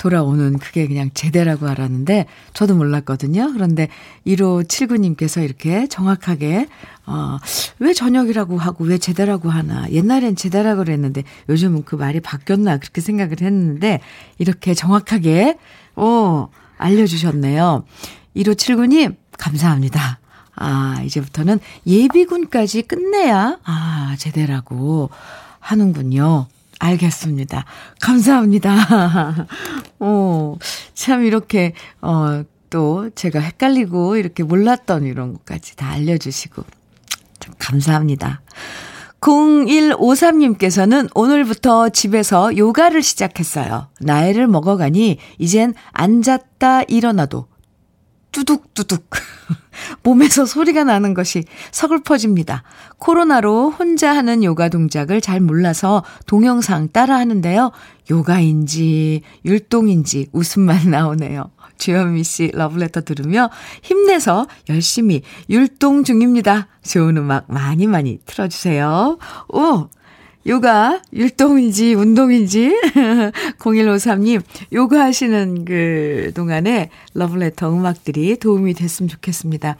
돌아오는 0.00 0.58
그게 0.58 0.86
그냥 0.86 1.10
제대라고 1.12 1.68
알았는데 1.68 2.24
저도 2.54 2.74
몰랐거든요. 2.74 3.52
그런데 3.52 3.88
1579님께서 4.26 5.44
이렇게 5.44 5.86
정확하게 5.88 6.68
어, 7.04 7.36
왜 7.80 7.92
저녁이라고 7.92 8.56
하고 8.56 8.84
왜 8.84 8.96
제대라고 8.96 9.50
하나. 9.50 9.86
옛날엔 9.90 10.36
제대라고 10.36 10.84
그랬는데 10.84 11.22
요즘은 11.50 11.84
그 11.84 11.96
말이 11.96 12.20
바뀌었나 12.20 12.78
그렇게 12.78 13.02
생각을 13.02 13.42
했는데 13.42 14.00
이렇게 14.38 14.72
정확하게 14.72 15.58
어, 15.96 16.48
알려주셨네요. 16.78 17.84
1579님 18.36 19.16
감사합니다. 19.38 20.18
아, 20.56 21.02
이제부터는 21.04 21.60
예비군까지 21.86 22.82
끝내야 22.82 23.58
아, 23.64 24.14
제대라고 24.18 25.10
하는군요. 25.58 26.46
알겠습니다. 26.80 27.64
감사합니다. 28.00 29.46
어, 30.00 30.56
참 30.94 31.24
이렇게, 31.24 31.74
어, 32.00 32.42
또 32.70 33.10
제가 33.14 33.38
헷갈리고 33.38 34.16
이렇게 34.16 34.42
몰랐던 34.42 35.04
이런 35.04 35.34
것까지 35.34 35.76
다 35.76 35.90
알려주시고. 35.90 36.64
참 37.38 37.54
감사합니다. 37.58 38.40
0153님께서는 39.20 41.10
오늘부터 41.14 41.90
집에서 41.90 42.56
요가를 42.56 43.02
시작했어요. 43.02 43.88
나이를 44.00 44.46
먹어가니 44.46 45.18
이젠 45.38 45.74
앉았다 45.92 46.84
일어나도 46.84 47.46
뚜둑뚜둑. 48.32 49.10
몸에서 50.02 50.44
소리가 50.44 50.84
나는 50.84 51.14
것이 51.14 51.44
서글퍼집니다. 51.72 52.62
코로나로 52.98 53.70
혼자 53.70 54.14
하는 54.14 54.44
요가 54.44 54.68
동작을 54.68 55.20
잘 55.20 55.40
몰라서 55.40 56.04
동영상 56.26 56.88
따라 56.88 57.16
하는데요. 57.16 57.72
요가인지 58.10 59.22
율동인지 59.44 60.28
웃음만 60.32 60.88
나오네요. 60.90 61.50
주현미 61.78 62.24
씨 62.24 62.50
러브레터 62.52 63.00
들으며 63.02 63.50
힘내서 63.82 64.46
열심히 64.68 65.22
율동 65.48 66.04
중입니다. 66.04 66.68
좋은 66.82 67.16
음악 67.16 67.46
많이 67.48 67.86
많이 67.86 68.18
틀어주세요. 68.26 69.18
오! 69.48 69.88
요가 70.46 71.02
율동인지 71.12 71.94
운동인지 71.94 72.74
0153님 73.58 74.42
요가 74.72 75.04
하시는 75.04 75.64
그 75.64 76.32
동안에 76.34 76.90
러브레터 77.14 77.70
음악들이 77.70 78.36
도움이 78.38 78.74
됐으면 78.74 79.08
좋겠습니다. 79.08 79.76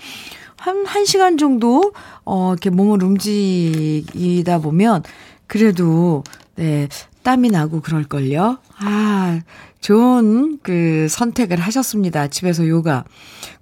한, 0.61 0.85
한 0.85 1.07
시간 1.07 1.39
정도, 1.39 1.93
어, 2.25 2.53
이렇게 2.53 2.69
몸을 2.69 3.03
움직이다 3.03 4.59
보면, 4.59 5.03
그래도, 5.47 6.23
네, 6.55 6.87
땀이 7.23 7.49
나고 7.49 7.81
그럴걸요? 7.81 8.59
아, 8.77 9.41
좋은 9.81 10.59
그 10.63 11.07
선택을 11.09 11.59
하셨습니다. 11.59 12.29
집에서 12.29 12.69
요가. 12.69 13.05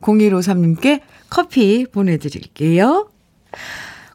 0153님께 0.01 1.03
커피 1.31 1.87
보내드릴게요. 1.87 3.09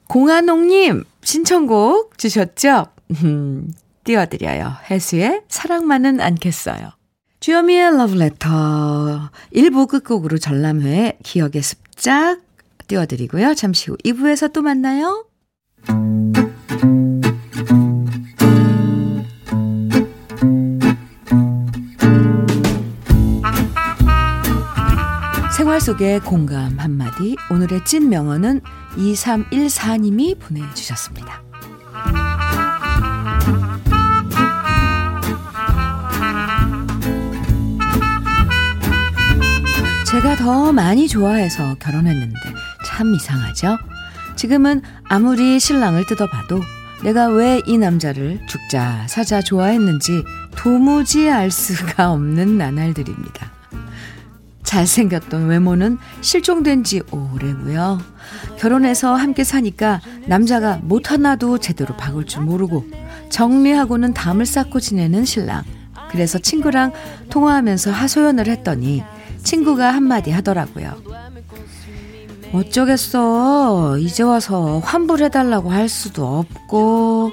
공한옥님, 0.07 1.05
신청곡 1.23 2.17
주셨죠? 2.17 2.87
음, 3.23 3.71
띄워드려요. 4.03 4.73
해수의 4.89 5.41
사랑만은 5.47 6.19
않겠어요. 6.19 6.91
주여미의 7.39 7.97
러브레터 7.97 9.29
1부 9.53 9.87
끝곡으로 9.87 10.37
전람회 10.37 11.17
기억의 11.23 11.61
습작 11.61 12.39
띄워드리고요. 12.87 13.53
잠시 13.55 13.91
후 13.91 13.97
2부에서 13.97 14.53
또 14.53 14.61
만나요. 14.61 15.25
생활 25.73 25.81
속의 25.81 26.19
공감 26.19 26.77
한마디 26.77 27.35
오늘의 27.49 27.83
찐 27.83 28.09
명언은 28.09 28.61
2314님이 28.95 30.37
보내주셨습니다. 30.37 31.41
제가 40.05 40.35
더 40.35 40.71
많이 40.71 41.07
좋아해서 41.07 41.75
결혼했는데 41.79 42.39
참 42.85 43.15
이상하죠? 43.15 43.79
지금은 44.35 44.81
아무리 45.05 45.59
신랑을 45.59 46.05
뜯어봐도 46.05 46.61
내가 47.03 47.27
왜 47.29 47.61
이 47.65 47.79
남자를 47.79 48.39
죽자 48.47 49.07
사자 49.07 49.41
좋아했는지 49.41 50.23
도무지 50.55 51.31
알 51.31 51.49
수가 51.49 52.11
없는 52.11 52.59
나날들입니다. 52.59 53.52
잘생겼던 54.73 55.45
외모는 55.49 55.99
실종된 56.21 56.83
지 56.83 57.03
오래고요. 57.11 57.99
결혼해서 58.57 59.13
함께 59.13 59.43
사니까 59.43 60.01
남자가 60.25 60.79
못 60.81 61.11
하나도 61.11 61.59
제대로 61.59 61.95
박을 61.95 62.25
줄 62.25 62.41
모르고 62.41 62.83
정리하고는 63.29 64.15
담을 64.15 64.47
쌓고 64.47 64.79
지내는 64.79 65.25
신랑. 65.25 65.63
그래서 66.09 66.39
친구랑 66.39 66.91
통화하면서 67.29 67.91
하소연을 67.91 68.47
했더니 68.47 69.03
친구가 69.43 69.91
한마디 69.91 70.31
하더라고요. 70.31 70.95
어쩌겠어. 72.51 73.99
이제 73.99 74.23
와서 74.23 74.79
환불해달라고 74.79 75.71
할 75.71 75.89
수도 75.89 76.39
없고, 76.39 77.31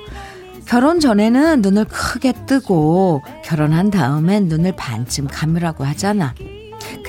결혼 0.64 0.98
전에는 0.98 1.60
눈을 1.60 1.84
크게 1.84 2.32
뜨고, 2.46 3.22
결혼한 3.44 3.90
다음엔 3.90 4.48
눈을 4.48 4.74
반쯤 4.76 5.26
감으라고 5.26 5.84
하잖아. 5.84 6.34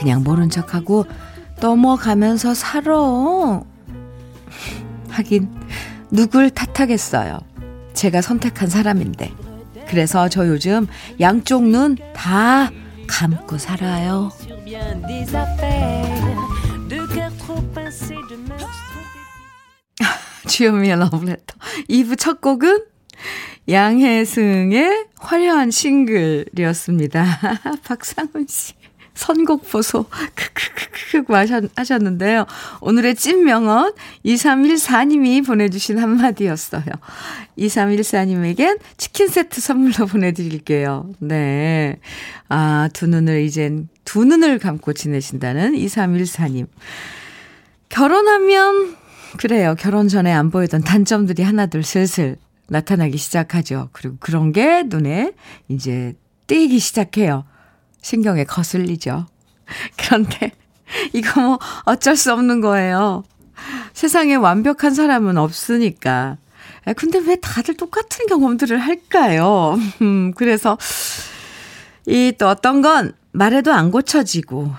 그냥 0.01 0.23
모른 0.23 0.49
척하고 0.49 1.05
넘어가면서 1.59 2.55
살아. 2.55 2.91
하긴, 5.09 5.47
누굴 6.09 6.49
탓하겠어요. 6.49 7.39
제가 7.93 8.21
선택한 8.21 8.67
사람인데. 8.67 9.31
그래서 9.87 10.27
저 10.27 10.47
요즘 10.47 10.87
양쪽 11.19 11.63
눈 11.63 11.97
다 12.15 12.71
감고 13.07 13.57
살아요. 13.59 14.31
주요미의 20.47 20.97
러브레터. 20.97 21.55
2부 21.89 22.17
첫 22.17 22.41
곡은 22.41 22.85
양혜승의 23.69 25.07
화려한 25.19 25.69
싱글이었습니다. 25.69 27.25
박상훈 27.85 28.47
씨. 28.49 28.73
선곡 29.21 29.69
보소. 29.69 30.05
크크크크 30.35 31.69
하셨는데요. 31.75 32.45
오늘의 32.81 33.15
찐명언 33.15 33.93
2314님이 34.25 35.45
보내주신 35.45 35.99
한마디였어요. 35.99 36.85
2314님에겐 37.57 38.79
치킨 38.97 39.27
세트 39.27 39.61
선물로 39.61 40.07
보내드릴게요. 40.07 41.11
네. 41.19 41.99
아, 42.49 42.89
두 42.93 43.05
눈을 43.05 43.41
이젠 43.43 43.89
두 44.05 44.25
눈을 44.25 44.57
감고 44.57 44.93
지내신다는 44.93 45.73
2314님. 45.73 46.67
결혼하면, 47.89 48.95
그래요. 49.37 49.75
결혼 49.77 50.07
전에 50.07 50.31
안 50.31 50.49
보이던 50.49 50.81
단점들이 50.81 51.43
하나둘 51.43 51.83
슬슬 51.83 52.37
나타나기 52.69 53.17
시작하죠. 53.17 53.89
그리고 53.91 54.15
그런 54.19 54.51
게 54.51 54.83
눈에 54.83 55.33
이제 55.67 56.15
띄기 56.47 56.79
시작해요. 56.79 57.45
신경에 58.01 58.43
거슬리죠. 58.43 59.27
그런데 59.97 60.51
이거 61.13 61.41
뭐 61.41 61.59
어쩔 61.85 62.15
수 62.15 62.33
없는 62.33 62.61
거예요. 62.61 63.23
세상에 63.93 64.35
완벽한 64.35 64.93
사람은 64.93 65.37
없으니까. 65.37 66.37
근데 66.97 67.19
왜 67.19 67.35
다들 67.35 67.77
똑같은 67.77 68.25
경험들을 68.25 68.77
할까요? 68.77 69.77
음, 70.01 70.33
그래서 70.35 70.77
이 72.07 72.33
또 72.37 72.47
어떤 72.49 72.81
건 72.81 73.13
말해도 73.31 73.71
안 73.71 73.91
고쳐지고 73.91 74.73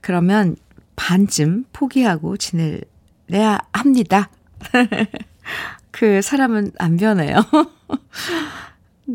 그러면 0.00 0.56
반쯤 0.96 1.66
포기하고 1.72 2.36
지내야 2.36 3.58
합니다. 3.72 4.28
그 5.92 6.20
사람은 6.20 6.72
안 6.78 6.96
변해요. 6.96 7.36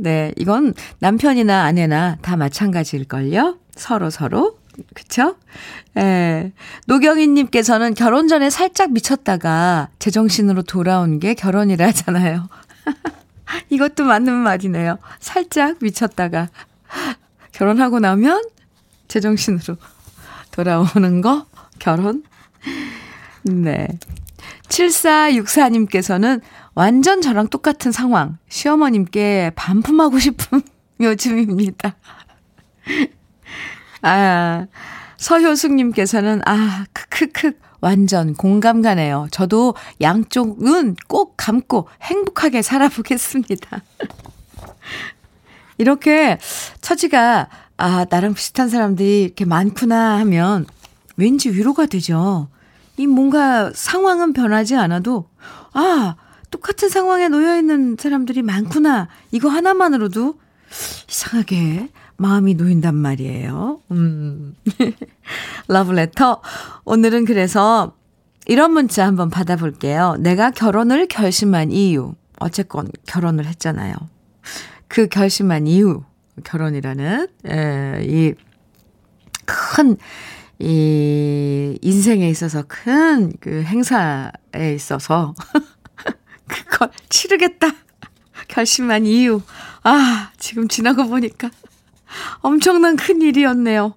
네, 0.01 0.31
이건 0.37 0.73
남편이나 0.99 1.63
아내나 1.63 2.17
다 2.21 2.35
마찬가지일걸요? 2.35 3.57
서로 3.75 4.09
서로. 4.09 4.57
그쵸? 4.93 5.35
예. 5.97 6.51
노경희님께서는 6.87 7.93
결혼 7.93 8.27
전에 8.27 8.49
살짝 8.49 8.91
미쳤다가 8.91 9.89
제정신으로 9.99 10.63
돌아온 10.63 11.19
게 11.19 11.33
결혼이라 11.33 11.87
하잖아요. 11.87 12.49
이것도 13.69 14.03
맞는 14.03 14.33
말이네요. 14.33 14.97
살짝 15.19 15.77
미쳤다가 15.81 16.49
결혼하고 17.53 17.99
나면 17.99 18.43
제정신으로 19.07 19.77
돌아오는 20.51 21.21
거 21.21 21.45
결혼? 21.79 22.23
네. 23.43 23.87
7464님께서는 24.67 26.41
완전 26.75 27.21
저랑 27.21 27.47
똑같은 27.47 27.91
상황. 27.91 28.37
시어머님께 28.49 29.53
반품하고 29.55 30.19
싶은 30.19 30.61
요즘입니다. 30.99 31.95
아, 34.03 34.67
서효숙님께서는, 35.17 36.41
아, 36.45 36.85
크크크, 36.91 37.53
완전 37.79 38.33
공감 38.33 38.81
가네요. 38.81 39.27
저도 39.31 39.73
양쪽은 40.01 40.97
꼭 41.07 41.35
감고 41.37 41.87
행복하게 42.01 42.61
살아보겠습니다. 42.61 43.81
이렇게 45.77 46.37
처지가, 46.81 47.49
아, 47.77 48.05
나랑 48.09 48.33
비슷한 48.33 48.69
사람들이 48.69 49.23
이렇게 49.23 49.45
많구나 49.45 50.19
하면 50.19 50.65
왠지 51.15 51.49
위로가 51.49 51.85
되죠. 51.85 52.49
이 52.97 53.07
뭔가 53.07 53.71
상황은 53.73 54.33
변하지 54.33 54.75
않아도, 54.75 55.29
아, 55.73 56.15
똑같은 56.55 56.87
상황에 56.87 57.27
놓여 57.27 57.57
있는 57.57 57.97
사람들이 57.99 58.41
많구나. 58.41 59.09
이거 59.31 59.49
하나만으로도 59.49 60.39
이상하게 61.09 61.89
마음이 62.15 62.53
놓인단 62.53 62.95
말이에요. 62.95 63.81
음. 63.91 64.55
러브레터. 65.67 66.41
오늘은 66.85 67.25
그래서 67.25 67.93
이런 68.45 68.71
문자 68.71 69.05
한번 69.05 69.29
받아볼게요. 69.29 70.15
내가 70.19 70.49
결혼을 70.49 71.07
결심한 71.07 71.71
이유. 71.71 72.15
어쨌건 72.39 72.87
결혼을 73.05 73.45
했잖아요. 73.47 73.93
그 74.87 75.07
결심한 75.07 75.67
이유. 75.67 76.03
결혼이라는, 76.45 77.27
에, 77.47 78.05
이, 78.05 78.33
큰, 79.45 79.97
이, 80.59 81.77
인생에 81.81 82.29
있어서 82.29 82.63
큰 82.65 83.33
그 83.41 83.61
행사에 83.63 84.73
있어서 84.73 85.33
그걸 86.47 86.89
치르겠다. 87.09 87.67
결심한 88.47 89.05
이유. 89.05 89.41
아, 89.83 90.31
지금 90.37 90.67
지나고 90.67 91.07
보니까 91.07 91.49
엄청난 92.41 92.95
큰 92.95 93.21
일이었네요. 93.21 93.95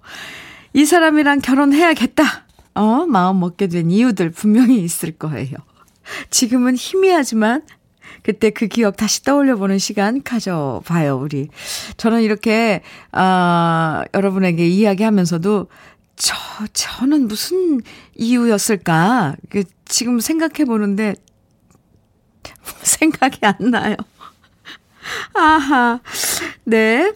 이 0.73 0.85
사람이랑 0.85 1.41
결혼해야겠다. 1.41 2.47
어, 2.75 3.07
마음 3.07 3.41
먹게 3.41 3.67
된 3.67 3.91
이유들 3.91 4.31
분명히 4.31 4.83
있을 4.83 5.13
거예요. 5.13 5.57
지금은 6.31 6.77
희미하지만 6.77 7.63
그때 8.23 8.51
그 8.51 8.67
기억 8.67 8.97
다시 8.97 9.23
떠올려보는 9.23 9.79
시간 9.79 10.23
가져봐요, 10.23 11.19
우리. 11.19 11.49
저는 11.97 12.23
이렇게, 12.23 12.83
아, 13.13 14.05
여러분에게 14.15 14.67
이야기하면서도 14.67 15.69
저, 16.17 16.37
저는 16.73 17.29
무슨 17.29 17.81
이유였을까? 18.17 19.37
그 19.51 19.63
지금 19.85 20.21
생각해 20.21 20.65
보는데 20.65 21.15
생각이 22.83 23.39
안 23.43 23.71
나요. 23.71 23.97
아하. 25.35 26.01
네. 26.65 27.13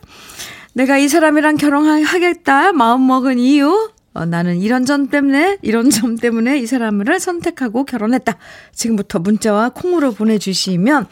내가 0.74 0.96
이 0.98 1.08
사람이랑 1.08 1.56
결혼하겠다 1.56 2.72
마음 2.72 3.06
먹은 3.06 3.38
이유 3.38 3.90
어, 4.14 4.26
나는 4.26 4.60
이런 4.60 4.84
점 4.84 5.08
때문에 5.08 5.58
이런 5.62 5.90
점 5.90 6.16
때문에 6.16 6.58
이 6.58 6.66
사람을 6.66 7.18
선택하고 7.18 7.84
결혼했다. 7.84 8.36
지금부터 8.72 9.18
문자와 9.18 9.70
콩으로 9.70 10.12
보내주시면 10.12 11.06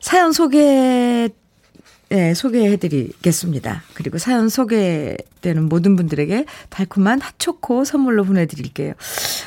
사연 0.00 0.32
소개 0.32 1.28
네, 2.12 2.34
소개해드리겠습니다. 2.34 3.84
그리고 3.94 4.18
사연 4.18 4.48
소개되는 4.48 5.68
모든 5.68 5.94
분들에게 5.94 6.44
달콤한 6.68 7.20
핫초코 7.20 7.84
선물로 7.84 8.24
보내드릴게요. 8.24 8.94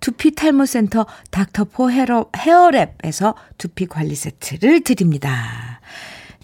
두피 0.00 0.34
탈모 0.34 0.66
센터 0.66 1.06
닥터포 1.30 1.90
헤어, 1.90 2.30
헤어랩에서 2.32 3.34
두피 3.58 3.86
관리 3.86 4.14
세트를 4.14 4.80
드립니다. 4.82 5.80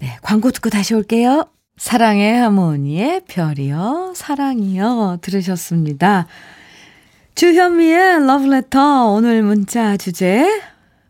네, 0.00 0.16
광고 0.22 0.50
듣고 0.50 0.70
다시 0.70 0.94
올게요. 0.94 1.48
사랑의 1.76 2.36
하모니의 2.36 3.22
별이요, 3.28 4.12
사랑이요. 4.14 5.18
들으셨습니다. 5.22 6.26
주현미의 7.34 8.26
러브레터 8.26 9.06
오늘 9.06 9.42
문자 9.42 9.96
주제 9.96 10.46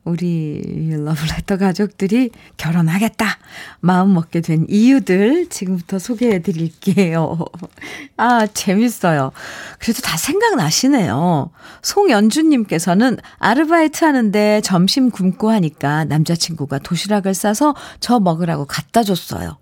우리 0.04 0.90
러브레터 0.90 1.58
가족들이 1.58 2.30
결혼하겠다 2.56 3.38
마음 3.80 4.14
먹게 4.14 4.40
된 4.40 4.66
이유들 4.68 5.48
지금부터 5.48 6.00
소개해 6.00 6.42
드릴게요. 6.42 7.38
아, 8.16 8.46
재밌어요. 8.46 9.30
그래도 9.78 10.00
다 10.00 10.16
생각나시네요. 10.16 11.50
송연주님께서는 11.82 13.18
아르바이트 13.38 14.04
하는데 14.04 14.60
점심 14.62 15.10
굶고 15.10 15.50
하니까 15.50 16.04
남자친구가 16.04 16.78
도시락을 16.78 17.34
싸서 17.34 17.76
저 18.00 18.18
먹으라고 18.18 18.64
갖다 18.64 19.04
줬어요. 19.04 19.58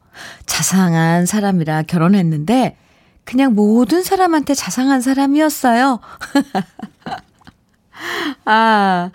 자상한 0.47 1.27
사람이라 1.27 1.83
결혼했는데 1.83 2.77
그냥 3.25 3.55
모든 3.55 4.03
사람한테 4.03 4.55
자상한 4.55 5.03
사람이었어요. 5.03 6.01
아, 8.47 9.11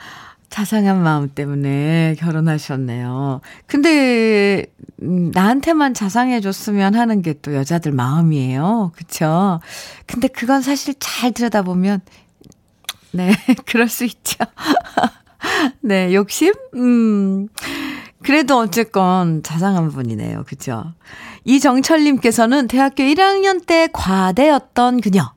자상한 0.56 1.04
마음 1.04 1.28
때문에 1.28 2.16
결혼하셨네요. 2.18 3.42
근데, 3.68 4.66
음, 5.02 5.30
나한테만 5.34 5.94
자상해 5.94 6.40
줬으면 6.40 6.96
하는 6.96 7.22
게 7.22 7.34
또 7.42 7.54
여자들 7.54 7.92
마음이에요. 7.92 8.94
그쵸? 8.96 9.60
근데 10.08 10.30
그건 10.30 10.62
사실 10.62 10.94
잘 10.98 11.34
들여다보면, 11.34 12.00
네, 13.12 13.32
그럴 13.68 13.90
수 13.90 14.06
있죠. 14.06 14.46
네, 15.82 16.14
욕심? 16.14 16.54
음, 16.76 17.50
그래도 18.24 18.58
어쨌건 18.58 19.44
자상한 19.44 19.90
분이네요. 19.90 20.46
그죠? 20.48 20.94
이정철님께서는 21.44 22.70
대학교 22.70 23.04
1학년 23.04 23.66
때 23.66 23.90
과대였던 23.92 25.02
그녀. 25.02 25.34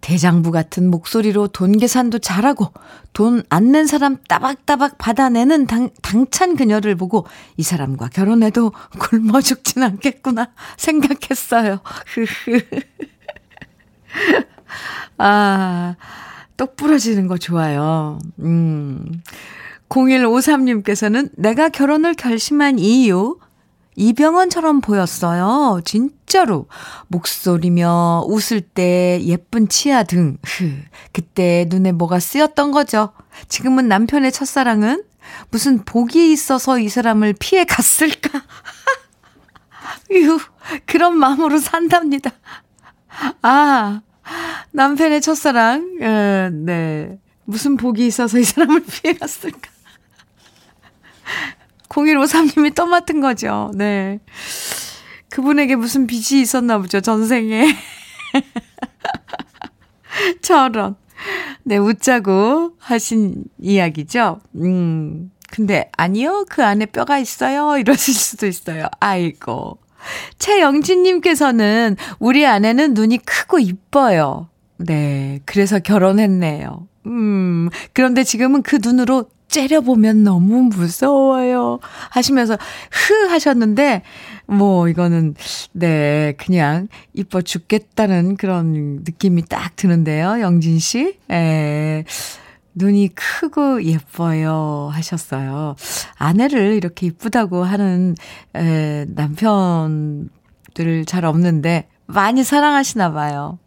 대장부 0.00 0.50
같은 0.50 0.90
목소리로 0.90 1.48
돈 1.48 1.76
계산도 1.76 2.20
잘하고 2.20 2.72
돈 3.12 3.42
안 3.50 3.72
낸 3.72 3.86
사람 3.86 4.16
따박따박 4.28 4.98
받아내는 4.98 5.66
당, 5.66 5.90
당찬 6.02 6.56
그녀를 6.56 6.94
보고 6.96 7.26
이 7.56 7.62
사람과 7.62 8.08
결혼해도 8.08 8.72
굶어 8.98 9.40
죽진 9.40 9.82
않겠구나 9.82 10.50
생각했어요. 10.76 11.80
아, 15.18 15.96
똑 16.56 16.76
부러지는 16.76 17.26
거 17.26 17.38
좋아요. 17.38 18.18
음. 18.40 19.22
0153님께서는 19.88 21.30
내가 21.36 21.68
결혼을 21.68 22.14
결심한 22.14 22.78
이유, 22.78 23.38
이병헌처럼 23.96 24.80
보였어요. 24.80 25.80
진짜로. 25.84 26.66
목소리며 27.08 28.24
웃을 28.28 28.60
때 28.60 29.20
예쁜 29.24 29.68
치아 29.68 30.02
등. 30.02 30.38
그때 31.12 31.66
눈에 31.68 31.92
뭐가 31.92 32.20
쓰였던 32.20 32.70
거죠. 32.72 33.12
지금은 33.48 33.88
남편의 33.88 34.32
첫사랑은 34.32 35.04
무슨 35.50 35.84
복이 35.84 36.32
있어서 36.32 36.78
이 36.78 36.88
사람을 36.88 37.34
피해 37.38 37.64
갔을까? 37.64 38.42
휴, 40.10 40.38
그런 40.86 41.16
마음으로 41.16 41.58
산답니다. 41.58 42.32
아, 43.42 44.00
남편의 44.72 45.20
첫사랑, 45.20 45.98
에, 46.00 46.50
네. 46.50 47.18
무슨 47.44 47.76
복이 47.76 48.06
있어서 48.06 48.38
이 48.38 48.44
사람을 48.44 48.84
피해 48.86 49.14
갔을까? 49.14 49.70
0153님이 51.90 52.74
떠맡은 52.74 53.20
거죠. 53.20 53.70
네. 53.74 54.20
그분에게 55.28 55.76
무슨 55.76 56.06
빚이 56.06 56.40
있었나 56.40 56.78
보죠, 56.78 57.00
전생에. 57.00 57.66
저런. 60.42 60.96
네, 61.64 61.76
웃자고 61.76 62.76
하신 62.78 63.44
이야기죠. 63.58 64.40
음, 64.56 65.30
근데 65.50 65.90
아니요, 65.96 66.46
그 66.48 66.64
안에 66.64 66.86
뼈가 66.86 67.18
있어요. 67.18 67.76
이러실 67.76 68.14
수도 68.14 68.46
있어요. 68.46 68.86
아이고. 69.00 69.78
최영진님께서는 70.38 71.96
우리 72.18 72.46
아내는 72.46 72.94
눈이 72.94 73.18
크고 73.18 73.58
이뻐요. 73.58 74.48
네, 74.78 75.40
그래서 75.44 75.78
결혼했네요. 75.78 76.88
음, 77.06 77.68
그런데 77.92 78.24
지금은 78.24 78.62
그 78.62 78.78
눈으로 78.82 79.26
째려보면 79.50 80.22
너무 80.24 80.62
무서워요. 80.74 81.80
하시면서 82.10 82.56
흐 82.90 83.28
하셨는데, 83.28 84.02
뭐, 84.46 84.88
이거는, 84.88 85.34
네, 85.72 86.34
그냥 86.38 86.88
이뻐 87.12 87.42
죽겠다는 87.42 88.36
그런 88.36 89.00
느낌이 89.04 89.44
딱 89.46 89.76
드는데요. 89.76 90.40
영진 90.40 90.78
씨. 90.78 91.18
에, 91.30 92.04
눈이 92.74 93.10
크고 93.14 93.82
예뻐요. 93.84 94.88
하셨어요. 94.92 95.74
아내를 96.16 96.74
이렇게 96.74 97.06
이쁘다고 97.06 97.64
하는, 97.64 98.14
에, 98.54 99.06
남편들을 99.08 101.04
잘 101.06 101.24
없는데, 101.24 101.88
많이 102.06 102.42
사랑하시나 102.44 103.12
봐요. 103.12 103.58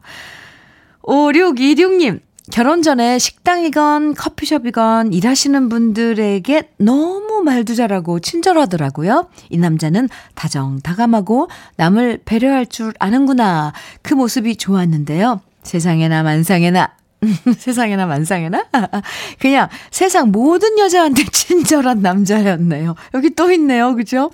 5626님, 1.04 2.22
결혼 2.54 2.84
전에 2.84 3.18
식당이건 3.18 4.14
커피숍이건 4.14 5.12
일하시는 5.12 5.70
분들에게 5.70 6.70
너무 6.78 7.42
말도 7.44 7.74
잘하고 7.74 8.20
친절하더라고요. 8.20 9.28
이 9.50 9.58
남자는 9.58 10.08
다정다감하고 10.36 11.48
남을 11.78 12.20
배려할 12.26 12.68
줄 12.68 12.94
아는구나. 13.00 13.74
그 14.04 14.14
모습이 14.14 14.58
좋았는데요. 14.58 15.42
세상에나 15.64 16.22
만상에나 16.22 16.92
세상에나 17.58 18.06
만상에나? 18.06 18.68
그냥 19.40 19.68
세상 19.90 20.32
모든 20.32 20.78
여자한테 20.78 21.24
친절한 21.34 22.02
남자였네요. 22.02 22.94
여기 23.16 23.32
또 23.32 23.52
있네요. 23.54 23.96
그죠? 23.96 24.30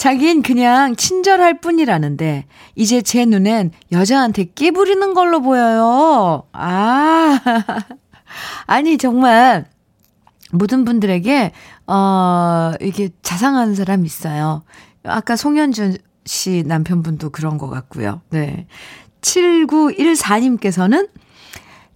자긴 0.00 0.40
그냥 0.40 0.96
친절할 0.96 1.60
뿐이라는데, 1.60 2.46
이제 2.74 3.02
제 3.02 3.26
눈엔 3.26 3.70
여자한테 3.92 4.44
끼 4.44 4.70
부리는 4.70 5.12
걸로 5.12 5.42
보여요. 5.42 6.44
아, 6.54 7.38
아니, 8.66 8.96
정말, 8.96 9.66
모든 10.52 10.86
분들에게, 10.86 11.52
어, 11.86 12.72
이게 12.80 13.10
자상한 13.20 13.74
사람 13.74 14.06
있어요. 14.06 14.62
아까 15.04 15.36
송현준 15.36 15.98
씨 16.24 16.62
남편분도 16.66 17.28
그런 17.28 17.58
것 17.58 17.68
같고요. 17.68 18.22
네. 18.30 18.66
7914님께서는 19.20 21.10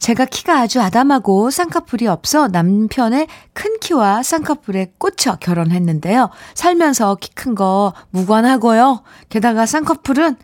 제가 0.04 0.26
키가 0.26 0.60
아주 0.60 0.82
아담하고 0.82 1.48
쌍꺼풀이 1.50 2.08
없어 2.08 2.48
남편의 2.48 3.26
큰 3.54 3.80
키와 3.80 4.22
쌍꺼풀에 4.22 4.92
꽂혀 4.98 5.36
결혼했는데요. 5.36 6.28
살면서 6.54 7.14
키 7.14 7.30
큰 7.34 7.54
거 7.54 7.94
무관하고요. 8.10 9.02
게다가 9.30 9.64
쌍꺼풀은 9.64 10.36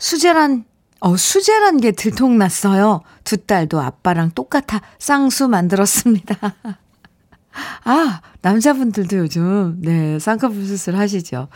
수제란 0.00 0.64
어, 0.98 1.16
수제란 1.16 1.76
게 1.78 1.92
들통났어요. 1.92 3.02
두 3.22 3.36
딸도 3.36 3.80
아빠랑 3.80 4.32
똑같아 4.32 4.80
쌍수 4.98 5.46
만들었습니다. 5.46 6.34
아, 7.84 8.20
남자분들도 8.42 9.16
요즘, 9.18 9.80
네, 9.80 10.18
쌍꺼풀 10.18 10.66
수술 10.66 10.96
하시죠. 10.96 11.46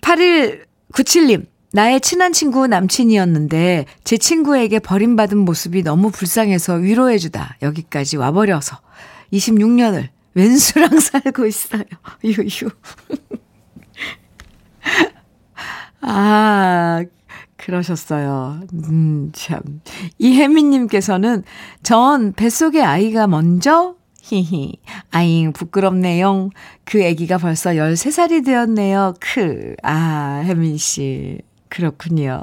8197님, 0.00 1.46
나의 1.74 2.00
친한 2.00 2.32
친구 2.32 2.68
남친이었는데 2.68 3.86
제 4.04 4.16
친구에게 4.16 4.78
버림받은 4.78 5.36
모습이 5.38 5.82
너무 5.82 6.12
불쌍해서 6.12 6.74
위로해주다 6.74 7.56
여기까지 7.62 8.16
와버려서 8.16 8.78
26년을 9.32 10.06
왼수랑 10.34 11.00
살고 11.02 11.46
있어요. 11.46 11.82
유유. 12.22 12.70
아, 16.02 17.04
그러셨어요. 17.56 18.60
음, 18.72 19.32
참. 19.32 19.58
이혜민님께서는 20.18 21.42
전 21.82 22.32
뱃속에 22.34 22.82
아이가 22.82 23.26
먼저 23.26 23.96
히히. 24.22 24.74
아잉, 25.10 25.52
부끄럽네요. 25.52 26.50
그 26.84 27.04
아기가 27.04 27.38
벌써 27.38 27.70
13살이 27.70 28.44
되었네요. 28.44 29.14
크. 29.18 29.74
아, 29.82 30.40
혜민 30.44 30.76
씨. 30.76 31.40
그렇군요. 31.74 32.42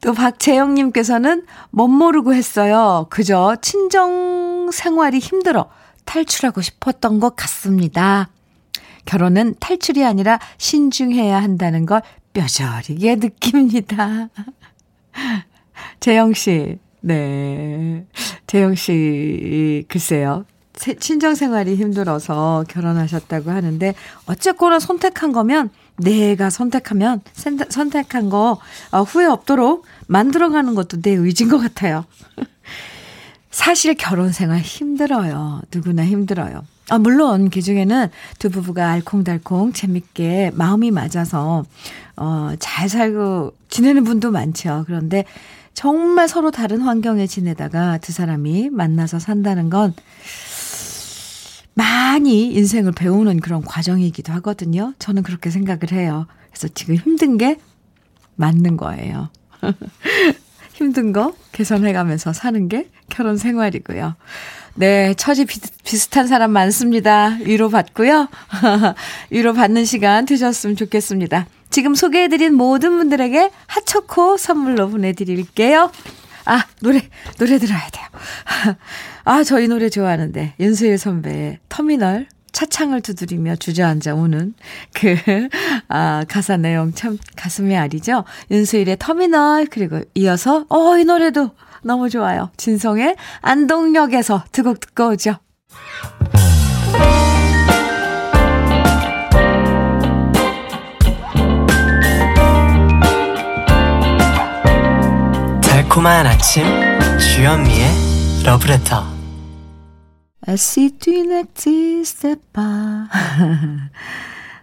또 0.00 0.12
박재영님께서는 0.12 1.46
멋 1.70 1.88
모르고 1.88 2.34
했어요. 2.34 3.06
그저 3.10 3.56
친정 3.62 4.70
생활이 4.72 5.18
힘들어 5.18 5.70
탈출하고 6.04 6.60
싶었던 6.60 7.20
것 7.20 7.36
같습니다. 7.36 8.28
결혼은 9.04 9.54
탈출이 9.60 10.04
아니라 10.04 10.40
신중해야 10.58 11.40
한다는 11.40 11.86
걸 11.86 12.02
뼈저리게 12.32 13.16
느낍니다. 13.16 14.28
재영 16.00 16.32
씨, 16.34 16.78
네. 17.00 18.04
재영 18.46 18.74
씨, 18.74 19.84
글쎄요. 19.88 20.44
친정 20.98 21.34
생활이 21.34 21.76
힘들어서 21.76 22.64
결혼하셨다고 22.68 23.50
하는데, 23.50 23.94
어쨌거나 24.26 24.80
선택한 24.80 25.32
거면 25.32 25.70
내가 25.96 26.50
선택하면 26.50 27.20
선택한 27.68 28.28
거 28.28 28.58
어, 28.90 29.02
후회 29.02 29.26
없도록 29.26 29.84
만들어가는 30.06 30.74
것도 30.74 31.00
내 31.00 31.10
의지인 31.10 31.50
것 31.50 31.58
같아요. 31.58 32.04
사실 33.50 33.94
결혼 33.94 34.32
생활 34.32 34.58
힘들어요. 34.60 35.62
누구나 35.72 36.04
힘들어요. 36.04 36.64
아, 36.90 36.98
물론, 36.98 37.48
그 37.48 37.62
중에는 37.62 38.08
두 38.38 38.50
부부가 38.50 38.90
알콩달콩 38.90 39.72
재밌게 39.72 40.50
마음이 40.54 40.90
맞아서, 40.90 41.64
어, 42.16 42.50
잘 42.58 42.88
살고 42.88 43.54
지내는 43.70 44.04
분도 44.04 44.30
많죠. 44.30 44.84
그런데 44.86 45.24
정말 45.72 46.28
서로 46.28 46.50
다른 46.50 46.80
환경에 46.80 47.26
지내다가 47.26 47.98
두 47.98 48.12
사람이 48.12 48.70
만나서 48.70 49.18
산다는 49.18 49.70
건 49.70 49.94
많이 51.74 52.52
인생을 52.52 52.92
배우는 52.92 53.40
그런 53.40 53.62
과정이기도 53.62 54.32
하거든요. 54.34 54.94
저는 54.98 55.22
그렇게 55.22 55.50
생각을 55.50 55.92
해요. 55.92 56.26
그래서 56.50 56.68
지금 56.68 56.94
힘든 56.94 57.36
게 57.36 57.58
맞는 58.36 58.76
거예요. 58.76 59.30
힘든 60.74 61.12
거 61.12 61.34
개선해가면서 61.52 62.32
사는 62.32 62.68
게 62.68 62.88
결혼 63.08 63.36
생활이고요. 63.36 64.16
네, 64.74 65.14
처지 65.14 65.44
비, 65.44 65.60
비슷한 65.84 66.26
사람 66.26 66.50
많습니다. 66.50 67.36
위로 67.44 67.68
받고요. 67.68 68.28
위로 69.30 69.52
받는 69.54 69.84
시간 69.84 70.26
되셨으면 70.26 70.74
좋겠습니다. 70.74 71.46
지금 71.70 71.94
소개해드린 71.94 72.54
모든 72.54 72.96
분들에게 72.96 73.50
핫초코 73.66 74.36
선물로 74.36 74.90
보내드릴게요. 74.90 75.90
아, 76.44 76.64
노래, 76.80 77.08
노래 77.38 77.58
들어야 77.58 77.88
돼요. 77.88 78.06
아, 79.24 79.42
저희 79.42 79.68
노래 79.68 79.88
좋아하는데. 79.88 80.54
윤수일 80.60 80.98
선배의 80.98 81.58
터미널 81.68 82.26
차창을 82.52 83.00
두드리며 83.00 83.56
주저앉아 83.56 84.14
우는 84.14 84.54
그, 84.94 85.16
아, 85.88 86.24
가사 86.28 86.56
내용 86.56 86.92
참 86.92 87.18
가슴이 87.36 87.76
아리죠? 87.76 88.24
윤수일의 88.50 88.96
터미널, 89.00 89.66
그리고 89.70 90.02
이어서, 90.14 90.64
어, 90.68 90.96
이 90.98 91.04
노래도 91.04 91.50
너무 91.82 92.08
좋아요. 92.08 92.50
진성의 92.56 93.16
안동역에서 93.40 94.44
두 94.52 94.62
곡 94.62 94.78
듣고 94.80 95.08
오죠. 95.10 95.36
달콤한 105.62 106.26
아침 106.26 106.64
주현미의 107.18 108.44
러브레터 108.44 109.13
Si 110.48 110.90
tu 110.98 111.10
n'existais 111.10 112.36
pas 112.52 113.08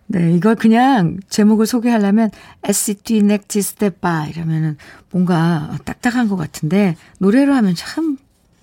네, 0.07 0.33
이걸 0.33 0.55
그냥 0.55 1.19
제목을 1.29 1.65
소개하려면 1.65 2.29
Si 2.69 2.95
tu 2.95 3.15
n'existais 3.19 3.91
pas 3.99 4.29
이러면은 4.29 4.77
뭔가 5.09 5.77
딱딱한 5.85 6.27
것 6.27 6.35
같은데 6.35 6.95
노래로 7.19 7.53
하면 7.53 7.75
참 7.75 8.17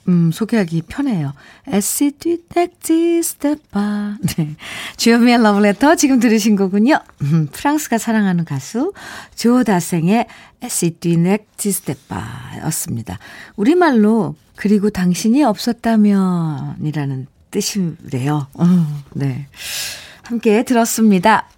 음, 0.09 0.33
소개하기 0.33 0.83
편해요. 0.89 1.35
에시디 1.67 2.45
넥지 2.55 3.23
스테파. 3.23 4.17
네. 4.37 4.57
주요미의 4.97 5.43
러브레터 5.43 5.97
지금 5.97 6.19
들으신 6.19 6.57
거군요. 6.57 6.99
음, 7.23 7.49
프랑스가 7.53 7.99
사랑하는 7.99 8.47
가수 8.47 8.95
조다생의 9.37 10.27
에시디 10.63 11.19
넥지 11.19 11.73
스테파였습니다. 11.73 13.19
우리말로 13.57 14.35
그리고 14.59 14.91
당신이 14.91 15.45
없었다면 15.45 16.79
이라는 16.83 17.29
뜻이래요. 17.53 18.49
음, 18.59 18.87
네. 19.15 19.47
함께 20.25 20.65
들었습니다. 20.65 21.49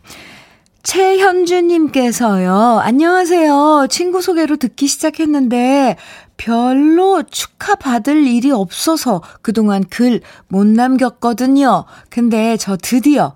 최현주님께서요, 0.82 2.80
안녕하세요. 2.82 3.86
친구 3.88 4.20
소개로 4.20 4.56
듣기 4.56 4.86
시작했는데, 4.86 5.96
별로 6.36 7.22
축하받을 7.22 8.26
일이 8.26 8.50
없어서 8.50 9.22
그동안 9.40 9.82
글 9.88 10.20
못 10.48 10.66
남겼거든요. 10.66 11.86
근데 12.10 12.58
저 12.58 12.76
드디어 12.76 13.34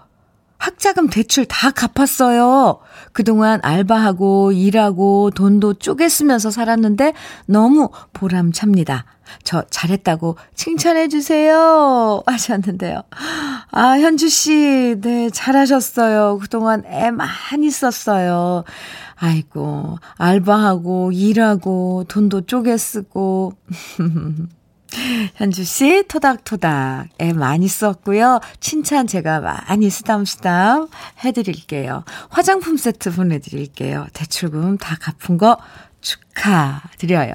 학자금 0.59 1.09
대출 1.09 1.47
다 1.47 1.71
갚았어요. 1.71 2.81
그동안 3.13 3.61
알바하고 3.63 4.53
일하고 4.53 5.31
돈도 5.35 5.75
쪼개 5.75 6.09
쓰면서 6.09 6.51
살았는데 6.51 7.15
너무 7.47 7.91
보람찹니다. 8.13 9.05
저 9.43 9.65
잘했다고 9.71 10.37
칭찬해 10.55 11.09
주세요. 11.09 12.23
하셨는데요. 12.27 13.03
아, 13.71 13.99
현주 13.99 14.29
씨, 14.29 14.97
네, 15.01 15.31
잘하셨어요. 15.31 16.39
그동안 16.39 16.85
애 16.87 17.11
많이 17.11 17.71
썼어요. 17.71 18.65
아이고, 19.17 19.99
알바하고 20.17 21.13
일하고 21.13 22.05
돈도 22.09 22.43
쪼개 22.43 22.77
쓰고. 22.77 23.55
현주 25.35 25.65
씨, 25.65 26.05
토닥토닥. 26.07 27.09
애 27.21 27.33
많이 27.33 27.67
썼고요. 27.67 28.41
칭찬 28.61 29.07
제가 29.07 29.41
많이 29.41 29.91
쓰담쓰담 29.91 30.89
해드릴게요. 31.25 32.05
화장품 32.31 32.77
세트 32.77 33.13
보내드릴게요. 33.13 34.07
대출금 34.13 34.79
다 34.79 34.97
갚은 35.01 35.39
거 35.39 35.59
축하드려요. 36.01 37.33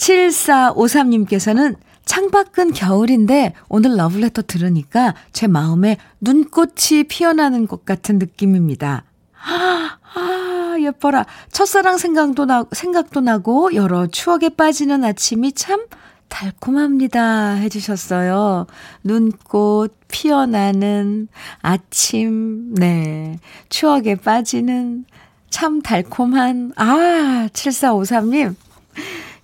7453님께서는 0.00 1.76
창밖은 2.04 2.72
겨울인데 2.72 3.54
오늘 3.68 3.96
러브레터 3.96 4.42
들으니까 4.42 5.14
제 5.32 5.46
마음에 5.46 5.96
눈꽃이 6.20 7.04
피어나는 7.08 7.68
것 7.68 7.84
같은 7.84 8.18
느낌입니다. 8.18 9.04
아, 9.42 9.98
아, 10.14 10.76
예뻐라. 10.80 11.24
첫사랑 11.52 11.98
생각도 11.98 12.46
나, 12.46 12.64
생각도 12.72 13.20
나고 13.20 13.74
여러 13.74 14.06
추억에 14.06 14.48
빠지는 14.48 15.04
아침이 15.04 15.52
참 15.52 15.86
달콤합니다. 16.28 17.54
해주셨어요. 17.54 18.66
눈꽃 19.04 19.94
피어나는 20.08 21.28
아침, 21.60 22.74
네. 22.74 23.38
추억에 23.68 24.16
빠지는 24.16 25.04
참 25.50 25.82
달콤한, 25.82 26.72
아, 26.76 27.48
7453님. 27.52 28.54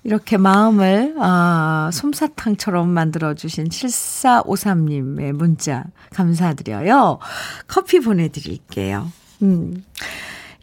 이렇게 0.06 0.36
마음을, 0.36 1.16
아, 1.18 1.90
솜사탕처럼 1.92 2.88
만들어주신 2.88 3.70
7453님의 3.70 5.32
문자 5.32 5.82
감사드려요. 6.10 7.18
커피 7.66 7.98
보내드릴게요. 7.98 9.10
음. 9.42 9.82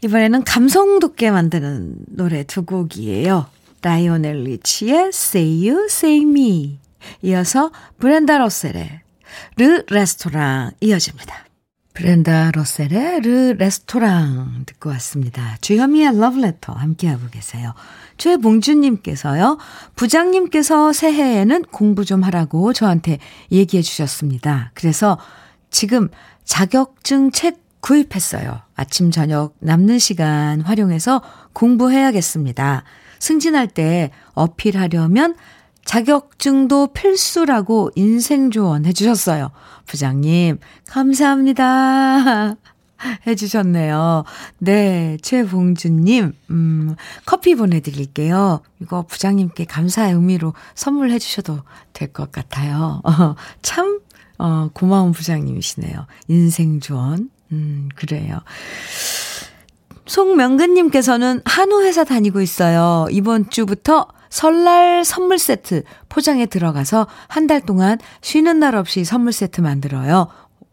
이번에는 0.02 0.44
감성 0.44 0.98
돋게 0.98 1.30
만드는 1.30 1.96
노래 2.06 2.44
두 2.44 2.64
곡이에요. 2.64 3.44
라이오넬 3.82 4.44
리치의 4.44 5.08
Say 5.08 5.68
You, 5.68 5.84
Say 5.90 6.22
Me 6.22 6.78
이어서 7.20 7.70
브렌다 7.98 8.38
로셀의 8.38 9.00
르 9.58 9.84
레스토랑 9.90 10.70
이어집니다. 10.80 11.43
브렌다 11.94 12.50
로셀의 12.50 13.20
르 13.20 13.54
레스토랑 13.56 14.64
듣고 14.66 14.90
왔습니다. 14.90 15.56
주현미의 15.60 16.18
러브레터 16.18 16.72
함께하고 16.72 17.28
계세요. 17.30 17.72
최봉준님께서요. 18.18 19.58
부장님께서 19.94 20.92
새해에는 20.92 21.62
공부 21.70 22.04
좀 22.04 22.24
하라고 22.24 22.72
저한테 22.72 23.18
얘기해 23.52 23.82
주셨습니다. 23.82 24.72
그래서 24.74 25.18
지금 25.70 26.08
자격증 26.44 27.30
책 27.30 27.62
구입했어요. 27.80 28.60
아침 28.74 29.12
저녁 29.12 29.54
남는 29.60 30.00
시간 30.00 30.62
활용해서 30.62 31.22
공부해야겠습니다. 31.52 32.82
승진할 33.20 33.68
때 33.68 34.10
어필하려면 34.32 35.36
자격증도 35.84 36.88
필수라고 36.88 37.90
인생 37.94 38.50
조언 38.50 38.84
해주셨어요. 38.86 39.50
부장님, 39.86 40.58
감사합니다. 40.88 42.54
해주셨네요. 43.26 44.24
네, 44.58 45.18
최봉준님, 45.20 46.32
음, 46.50 46.96
커피 47.26 47.54
보내드릴게요. 47.54 48.62
이거 48.80 49.02
부장님께 49.02 49.66
감사의 49.66 50.14
의미로 50.14 50.54
선물해 50.74 51.18
주셔도 51.18 51.60
될 51.92 52.12
것 52.12 52.32
같아요. 52.32 53.02
어, 53.04 53.34
참, 53.60 54.00
어, 54.38 54.70
고마운 54.72 55.12
부장님이시네요. 55.12 56.06
인생 56.28 56.80
조언. 56.80 57.28
음, 57.52 57.88
그래요. 57.94 58.40
송명근님께서는 60.06 61.42
한우 61.44 61.82
회사 61.82 62.04
다니고 62.04 62.40
있어요. 62.40 63.06
이번 63.10 63.48
주부터 63.50 64.06
설날 64.34 65.04
선물 65.04 65.38
세트 65.38 65.84
포장에 66.08 66.46
들어가서 66.46 67.06
한 67.28 67.46
달 67.46 67.60
동안 67.60 67.98
쉬는 68.20 68.58
날 68.58 68.74
없이 68.74 69.04
선물 69.04 69.32
세트 69.32 69.60
만들어요. 69.60 70.26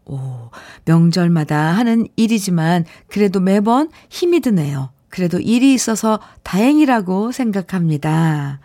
오, 0.06 0.50
명절마다 0.84 1.56
하는 1.56 2.08
일이지만 2.16 2.84
그래도 3.06 3.38
매번 3.38 3.88
힘이 4.08 4.40
드네요. 4.40 4.90
그래도 5.10 5.38
일이 5.38 5.74
있어서 5.74 6.18
다행이라고 6.42 7.30
생각합니다. 7.30 8.58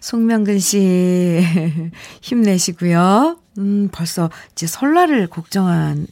송명근 0.00 0.60
씨, 0.60 1.44
힘내시고요. 2.22 3.36
음, 3.58 3.88
벌써 3.92 4.30
이제 4.52 4.66
설날을 4.66 5.26
걱정한 5.26 6.06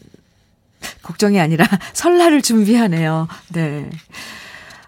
걱정이 1.02 1.40
아니라 1.40 1.64
설날을 1.94 2.42
준비하네요. 2.42 3.28
네. 3.54 3.88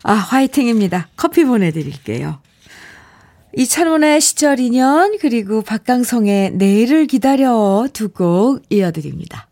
아, 0.03 0.13
화이팅입니다. 0.13 1.09
커피 1.17 1.45
보내드릴게요. 1.45 2.41
이찬원의 3.59 4.21
시절 4.21 4.61
인연, 4.61 5.19
그리고 5.19 5.63
박강성의 5.63 6.53
내일을 6.53 7.09
기다려 7.09 7.89
두 7.93 8.09
곡 8.11 8.63
이어드립니다. 8.71 9.49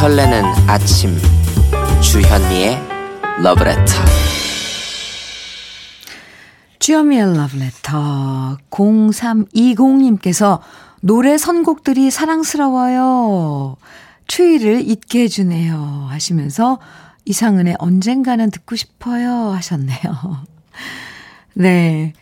설레는 0.00 0.42
아침, 0.66 1.16
주현미의 2.02 2.80
러브레터. 3.44 3.84
주여미의 6.80 7.36
러브레터 7.36 8.58
0320님께서 8.70 10.58
노래 11.00 11.38
선곡들이 11.38 12.10
사랑스러워요. 12.10 13.76
추위를 14.26 14.88
잊게 14.88 15.22
해주네요. 15.22 16.06
하시면서 16.08 16.78
이상은의 17.24 17.76
언젠가는 17.78 18.50
듣고 18.50 18.76
싶어요. 18.76 19.50
하셨네요. 19.50 20.44
네. 21.54 22.12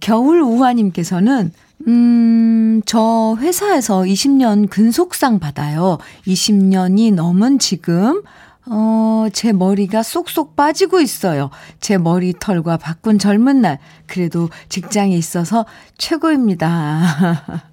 겨울 0.00 0.40
우화님께서는 0.40 1.52
음, 1.88 2.82
저 2.86 3.36
회사에서 3.40 4.00
20년 4.02 4.68
근속상 4.70 5.38
받아요. 5.38 5.98
20년이 6.26 7.14
넘은 7.14 7.58
지금 7.58 8.22
어, 8.66 9.26
제 9.32 9.52
머리가 9.52 10.02
쏙쏙 10.02 10.54
빠지고 10.54 11.00
있어요. 11.00 11.50
제 11.80 11.98
머리털과 11.98 12.76
바꾼 12.76 13.18
젊은 13.18 13.60
날. 13.60 13.78
그래도 14.06 14.48
직장에 14.68 15.16
있어서 15.16 15.66
최고입니다. 15.98 17.62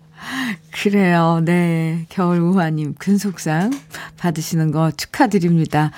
그래요. 0.72 1.42
네. 1.44 2.06
겨울 2.10 2.40
우화님 2.40 2.96
근속상 2.98 3.72
받으시는 4.18 4.72
거 4.72 4.92
축하드립니다. 4.92 5.92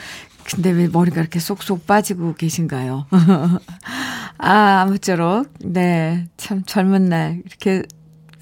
근데 0.43 0.71
왜 0.71 0.87
머리가 0.87 1.21
이렇게 1.21 1.39
쏙쏙 1.39 1.85
빠지고 1.85 2.33
계신가요? 2.35 3.07
아, 4.37 4.81
아무쪼록. 4.81 5.47
네. 5.59 6.27
참 6.37 6.63
젊은 6.65 7.09
날 7.09 7.41
이렇게 7.45 7.83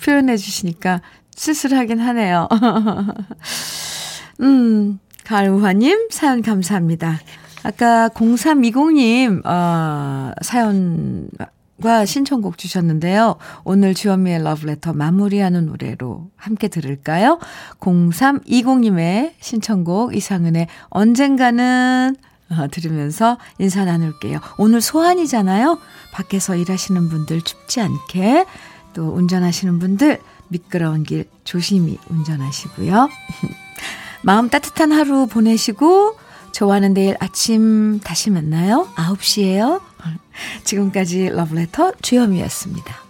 표현해 0.03 0.37
주시니까 0.37 1.01
쓸쓸하긴 1.35 1.99
하네요. 1.99 2.47
음, 4.41 4.99
가을우화님, 5.25 6.09
사연 6.11 6.41
감사합니다. 6.41 7.19
아까 7.63 8.09
0320님, 8.09 9.45
어, 9.45 10.31
사연 10.41 11.29
과 11.81 12.05
신청곡 12.05 12.57
주셨는데요. 12.57 13.37
오늘 13.63 13.93
주현미의 13.93 14.43
러브레터 14.43 14.93
마무리하는 14.93 15.67
노래로 15.67 16.29
함께 16.35 16.67
들을까요? 16.67 17.39
0320님의 17.79 19.33
신청곡 19.39 20.15
이상은의 20.15 20.67
언젠가는 20.89 22.15
어, 22.51 22.67
들으면서 22.69 23.37
인사 23.59 23.85
나눌게요. 23.85 24.39
오늘 24.57 24.81
소환이잖아요. 24.81 25.77
밖에서 26.11 26.55
일하시는 26.55 27.09
분들 27.09 27.41
춥지 27.41 27.79
않게 27.79 28.45
또 28.93 29.13
운전하시는 29.13 29.79
분들 29.79 30.19
미끄러운 30.49 31.03
길 31.03 31.25
조심히 31.43 31.97
운전하시고요. 32.09 33.07
마음 34.23 34.49
따뜻한 34.49 34.91
하루 34.91 35.27
보내시고 35.27 36.15
좋아하는 36.51 36.93
내일 36.93 37.15
아침 37.19 37.99
다시 37.99 38.29
만나요. 38.29 38.87
9시에요. 38.95 39.81
지금까지 40.63 41.29
러브레터 41.29 41.93
주현미였습니다. 42.01 43.08